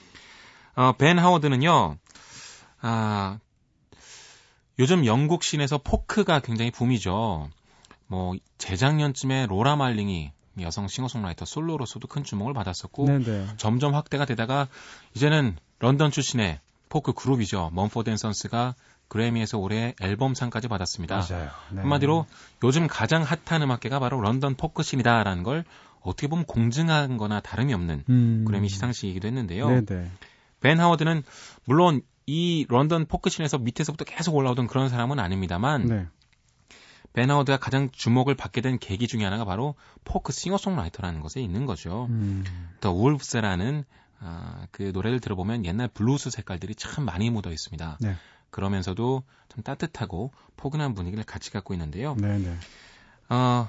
[0.76, 1.96] 어, 벤 하워드는요,
[2.80, 3.38] 아,
[4.78, 7.48] 요즘 영국 scene에서 포크가 굉장히 붐이죠.
[8.08, 13.46] 뭐, 재작년쯤에 로라 말링이 여성 싱어송라이터 솔로로서도 큰 주목을 받았었고, 네네.
[13.56, 14.68] 점점 확대가 되다가,
[15.14, 17.70] 이제는 런던 출신의 포크 그룹이죠.
[17.72, 18.74] Mumford & Sons가
[19.08, 21.20] 그래미에서 올해 앨범상까지 받았습니다.
[21.20, 21.48] 네.
[21.80, 22.26] 한마디로
[22.64, 25.64] 요즘 가장 핫한 음악계가 바로 런던 포크 scene이다라는 걸
[26.00, 28.44] 어떻게 보면 공증한 거나 다름이 없는 음.
[28.46, 29.68] 그래미 시상식이기도 했는데요.
[29.68, 30.10] 네네.
[30.60, 31.22] 벤 하워드는
[31.64, 36.06] 물론 이 런던 포크 scene에서 밑에서부터 계속 올라오던 그런 사람은 아닙니다만 네.
[37.16, 39.74] 벤 하워드가 가장 주목을 받게 된 계기 중에 하나가 바로
[40.04, 42.08] 포크 싱어송라이터라는 것에 있는 거죠.
[42.10, 42.44] 음.
[42.82, 43.84] The Wolves라는
[44.20, 47.96] 아, 그 노래를 들어보면 옛날 블루스 색깔들이 참 많이 묻어 있습니다.
[48.02, 48.16] 네.
[48.50, 52.14] 그러면서도 좀 따뜻하고 포근한 분위기를 같이 갖고 있는데요.
[52.16, 52.54] 네네.
[53.30, 53.68] 어,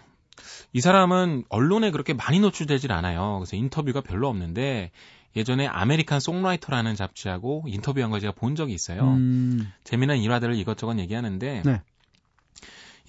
[0.74, 3.38] 이 사람은 언론에 그렇게 많이 노출되질 않아요.
[3.40, 4.92] 그래서 인터뷰가 별로 없는데
[5.38, 9.04] 예전에 American Songwriter라는 잡지하고 인터뷰한 걸 제가 본 적이 있어요.
[9.04, 9.72] 음.
[9.86, 11.82] 재미난 일화들을 이것저것 얘기하는데 네.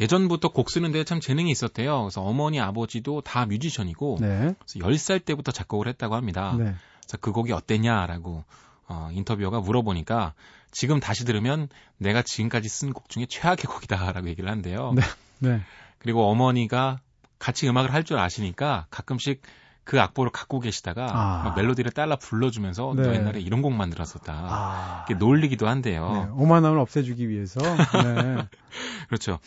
[0.00, 2.02] 예전부터 곡 쓰는 데에 참 재능이 있었대요.
[2.02, 4.54] 그래서 어머니 아버지도 다 뮤지션이고 네.
[4.58, 6.54] 그래서 10살 때부터 작곡을 했다고 합니다.
[6.58, 6.74] 네.
[7.02, 8.44] 그래서 그 곡이 어땠냐라고
[8.86, 10.34] 어, 인터뷰어가 물어보니까
[10.70, 14.92] 지금 다시 들으면 내가 지금까지 쓴 곡 중에 최악의 곡이다라고 얘기를 한대요.
[14.94, 15.02] 네.
[15.40, 15.60] 네.
[15.98, 17.00] 그리고 어머니가
[17.38, 19.42] 같이 음악을 할 줄 아시니까 가끔씩
[19.88, 21.42] 그 악보를 갖고 계시다가 아.
[21.44, 23.02] 막 멜로디를 따라 불러주면서 네.
[23.04, 24.34] 너 옛날에 이런 곡 만들었었다.
[24.34, 25.04] 아.
[25.08, 25.70] 이렇게 놀리기도 네.
[25.70, 26.34] 한대요.
[26.36, 27.58] 오만함을 없애주기 위해서.
[27.62, 28.36] 네.
[29.08, 29.38] 그렇죠.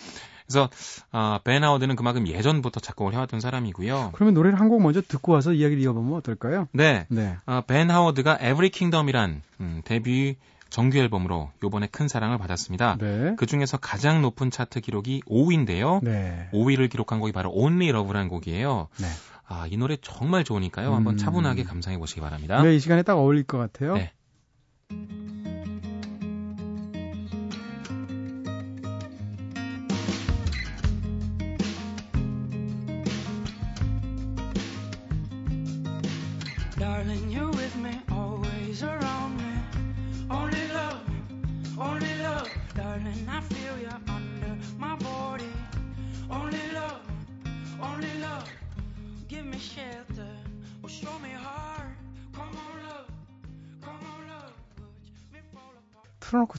[0.48, 0.68] 그래서
[1.12, 4.10] 아, 벤 하워드는 그만큼 예전부터 작곡을 해왔던 사람이고요.
[4.14, 6.68] 그러면 노래를 한 곡 먼저 듣고 와서 이야기를 이어보면 어떨까요?
[6.72, 7.38] 네, 네.
[7.46, 10.38] 아, 벤 하워드가 Every Kingdom이란 음, 데뷔
[10.72, 12.98] 정규 앨범으로 요번에 큰 사랑을 받았습니다.
[13.00, 13.36] 네.
[13.38, 16.00] 그 중에서 가장 높은 차트 기록이 5위인데요.
[16.02, 16.48] 네.
[16.54, 18.88] 5위를 기록한 곡이 바로 Only Love라는 곡이에요.
[19.00, 19.08] 네.
[19.52, 20.96] 아, 이 노래 정말 좋으니까요.
[20.96, 21.18] 한번 음.
[21.18, 22.62] 차분하게 감상해 보시기 바랍니다.
[22.64, 23.96] 네, 이 시간에 딱 어울릴 것 같아요.
[23.96, 24.14] 네.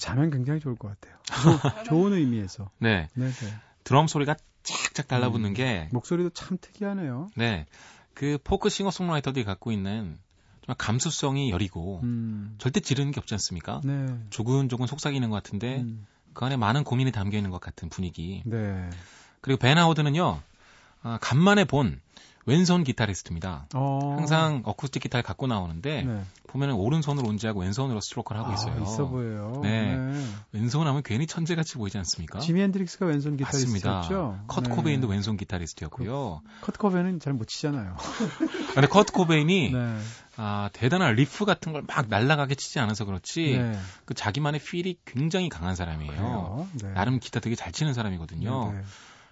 [0.03, 1.17] 자면 굉장히 좋을 것 같아요.
[1.25, 2.69] 조- 좋은 의미에서.
[2.81, 3.09] 네.
[3.15, 3.55] 네, 네.
[3.85, 4.35] 드럼 소리가
[4.65, 5.55] 착착 달라붙는 음.
[5.55, 7.29] 게 목소리도 참 특이하네요.
[7.37, 7.67] 네.
[8.15, 10.19] 그 포크 싱어송라이터들이 갖고 있는
[10.65, 12.57] 정말 감수성이 여리고 음.
[12.59, 13.81] 절대 지르는 게 없지 않습니까?
[13.85, 14.07] 네.
[14.31, 16.07] 조근조근 속삭이는 것 같은데 음.
[16.35, 18.43] 그 안에 많은 고민이 담겨 있는 것 같은 분위기.
[18.45, 18.91] 네.
[19.41, 20.41] 그리고 벤 하워드는요.
[21.03, 22.01] 아, 간만에 본
[22.45, 23.67] 왼손 기타리스트입니다.
[23.75, 24.17] 어.
[24.19, 26.23] 항상 어쿠스틱 기타를 갖고 나오는데 네.
[26.49, 28.75] 보면은 오른손으로 운지하고 왼손으로 스트로크를 하고 있어요.
[28.79, 29.61] 아, 있어 보여요.
[29.63, 29.97] 네.
[30.53, 32.41] 왼손 하면 괜히 천재같이 보이지 않습니까?
[32.41, 33.37] 지미 핸드릭스가 왼손.
[33.37, 34.41] 기타리스트였죠.
[34.49, 34.71] 컷 네.
[34.75, 36.43] 코베인도 왼손 기타리스트였고요.
[36.63, 37.97] 컷 코베인은 잘 못 치잖아요.
[38.75, 39.97] 근데 컷 코베인이 네.
[40.37, 43.79] 아, 대단한 리프 같은 걸 막 날라가게 치지 않아서 그렇지 네.
[44.05, 46.69] 그 자기만의 feel이 굉장히 강한 사람이에요.
[46.83, 46.93] 네.
[46.93, 48.73] 나름 기타 되게 잘 치는 사람이거든요.
[48.73, 48.85] 네, 네.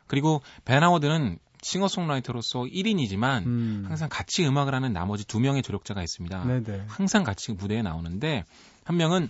[0.07, 3.85] 그리고 벤 하워드는 싱어송라이터로서 1인이지만 음.
[3.87, 6.45] 항상 같이 음악을 하는 나머지 두 명의 조력자가 있습니다.
[6.45, 6.85] 네네.
[6.89, 8.45] 항상 같이 무대에 나오는데
[8.85, 9.29] 한 명은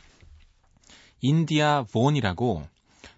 [1.20, 2.66] 인디아 본이라고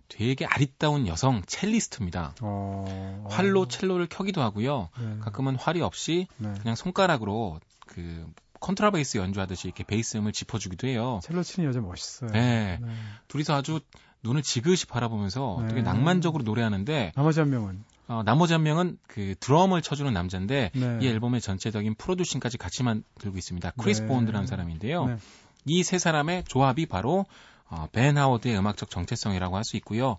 [0.08, 2.34] 되게 아리따운 여성 첼리스트입니다.
[2.42, 3.26] 어.
[3.30, 4.90] 활로 첼로를 켜기도 하고요.
[4.98, 5.18] 네.
[5.20, 6.52] 가끔은 활이 없이 네.
[6.60, 8.26] 그냥 손가락으로 그
[8.60, 11.20] 컨트라베이스 연주하듯이 이렇게 베이스 음을 짚어주기도 해요.
[11.22, 12.30] 첼로 치는 여자 멋있어요.
[12.30, 12.78] 네.
[12.80, 12.92] 네.
[13.28, 13.80] 둘이서 아주
[14.22, 15.68] 눈을 지그시 바라보면서 네.
[15.68, 20.98] 되게 낭만적으로 노래하는데 나머지 한 명은 어, 나머지 한 명은 그 드럼을 쳐주는 남자인데 네.
[21.00, 23.70] 이 앨범의 전체적인 프로듀싱까지 같이 만들고 있습니다.
[23.78, 24.08] 크리스 네.
[24.08, 25.06] 본드라는 사람인데요.
[25.06, 25.16] 네.
[25.64, 27.26] 이세 사람의 조합이 바로
[27.68, 30.18] 어, 벤 하워드의 음악적 정체성이라고 할 수 있고요.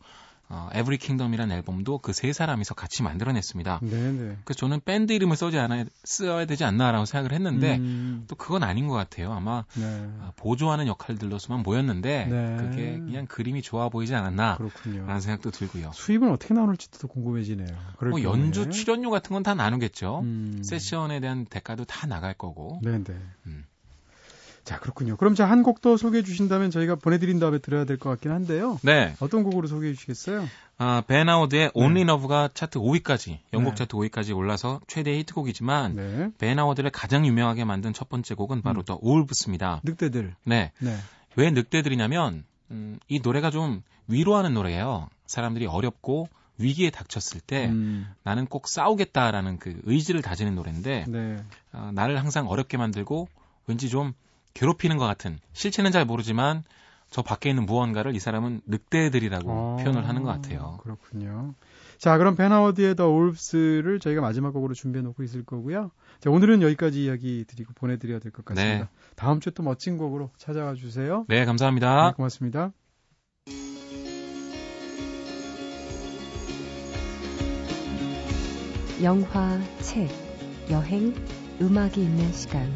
[0.49, 3.79] 어, 에브리 킹덤이라는 앨범도 그 세 사람이서 같이 만들어냈습니다.
[3.81, 4.37] 네네.
[4.43, 8.87] 그래서 저는 밴드 이름을 써지 않아 써야 되지 않나라고 생각을 했는데 음, 또 그건 아닌
[8.87, 9.31] 것 같아요.
[9.33, 9.83] 아마 네.
[10.21, 12.57] 아, 보조하는 역할들로서만 모였는데 네.
[12.59, 15.19] 그게 그냥 그림이 좋아 보이지 않았나라는 그렇군요.
[15.19, 15.91] 생각도 들고요.
[15.93, 17.67] 수입은 어떻게 나올지도 또 궁금해지네요.
[18.09, 18.21] 뭐.
[18.23, 20.19] 연주 출연료 같은 건 다 나누겠죠.
[20.21, 20.61] 음.
[20.63, 22.79] 세션에 대한 대가도 다 나갈 거고.
[22.83, 23.03] 네네.
[23.47, 23.65] 음.
[24.63, 25.17] 자 그렇군요.
[25.17, 28.79] 그럼 자 한 곡 더 소개해 주신다면 저희가 보내드린 다음에 들어야 될 것 같긴 한데요.
[28.81, 29.13] 네.
[29.19, 30.47] 어떤 곡으로 소개해 주시겠어요?
[30.77, 33.75] 아, 벤 하워드의 Only Love가 차트 5위까지, 영국 네.
[33.75, 36.29] 차트 5위까지 올라서 최대 히트곡이지만 네.
[36.37, 38.85] 벤 하워드를 가장 유명하게 만든 첫 번째 곡은 바로 음.
[38.85, 39.81] 더 올브스입니다.
[39.83, 40.35] 늑대들.
[40.45, 40.71] 네.
[40.79, 40.95] 네.
[41.35, 45.09] 왜 늑대들이냐면 음, 이 노래가 좀 위로하는 노래예요.
[45.27, 51.43] 사람들이 어렵고 위기에 닥쳤을 때 음, 나는 꼭 싸우겠다라는 그 의지를 다지는 노래인데 네.
[51.73, 53.27] 어, 나를 항상 어렵게 만들고
[53.67, 54.13] 왠지 좀
[54.53, 56.63] 괴롭히는 것 같은 실체는 잘 모르지만
[57.09, 60.79] 저 밖에 있는 무언가를 이 사람은 늑대들이라고 아, 표현을 하는 것 같아요.
[60.81, 61.53] 그렇군요.
[61.99, 65.91] 자, 그럼 베나워드의 더 올브스를 저희가 마지막 곡으로 준비해 놓고 있을 거고요.
[66.19, 68.85] 자, 오늘은 여기까지 이야기 드리고 보내드려야 될 것 같습니다.
[68.85, 68.89] 네.
[69.15, 71.25] 다음 주에 또 멋진 곡으로 찾아와 주세요.
[71.27, 72.07] 네, 감사합니다.
[72.07, 72.71] 네, 고맙습니다.
[79.01, 80.09] 영화, 책,
[80.69, 81.13] 여행,
[81.61, 82.71] 음악이 있는 시간.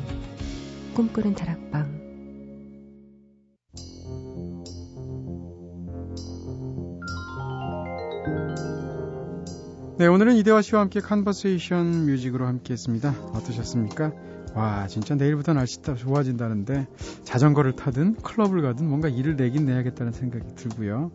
[0.98, 2.08] 꿈꾸는 다락방.
[10.00, 13.12] 네, 오늘은 이대화 씨와 함께 컨버세이션 뮤직으로 함께 했습니다.
[13.36, 14.12] 어떠셨습니까?
[14.56, 16.88] 와, 진짜 내일부터 날씨 딱 좋아진다는데
[17.24, 21.12] 자전거를 타든 클럽을 가든 뭔가 일을 내긴 내야겠다는 생각이 들고요.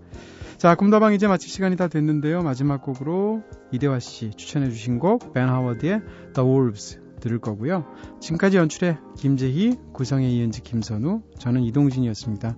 [0.59, 2.43] 자, 꿈다방 이제 마칠 시간이 다 됐는데요.
[2.43, 6.03] 마지막 곡으로 이대화 씨 추천해 주신 곡 벤 하워드의
[6.35, 7.87] The Wolves 들을 거고요.
[8.21, 12.57] 지금까지 연출의 김재희, 구성의 이은지, 김선우, 저는 이동진이었습니다.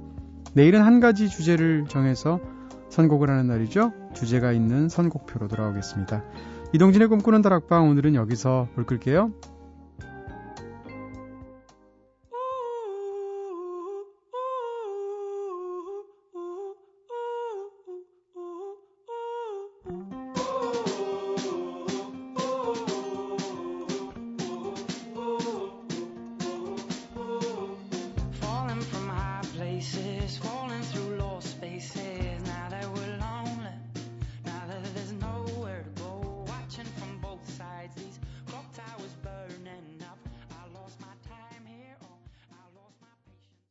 [0.55, 2.41] 내일은 한 가지 주제를 정해서
[2.89, 3.93] 선곡을 하는 날이죠.
[4.15, 6.25] 주제가 있는 선곡표로 돌아오겠습니다.
[6.73, 9.33] 이동진의 꿈꾸는 다락방 오늘은 여기서 물 끌게요.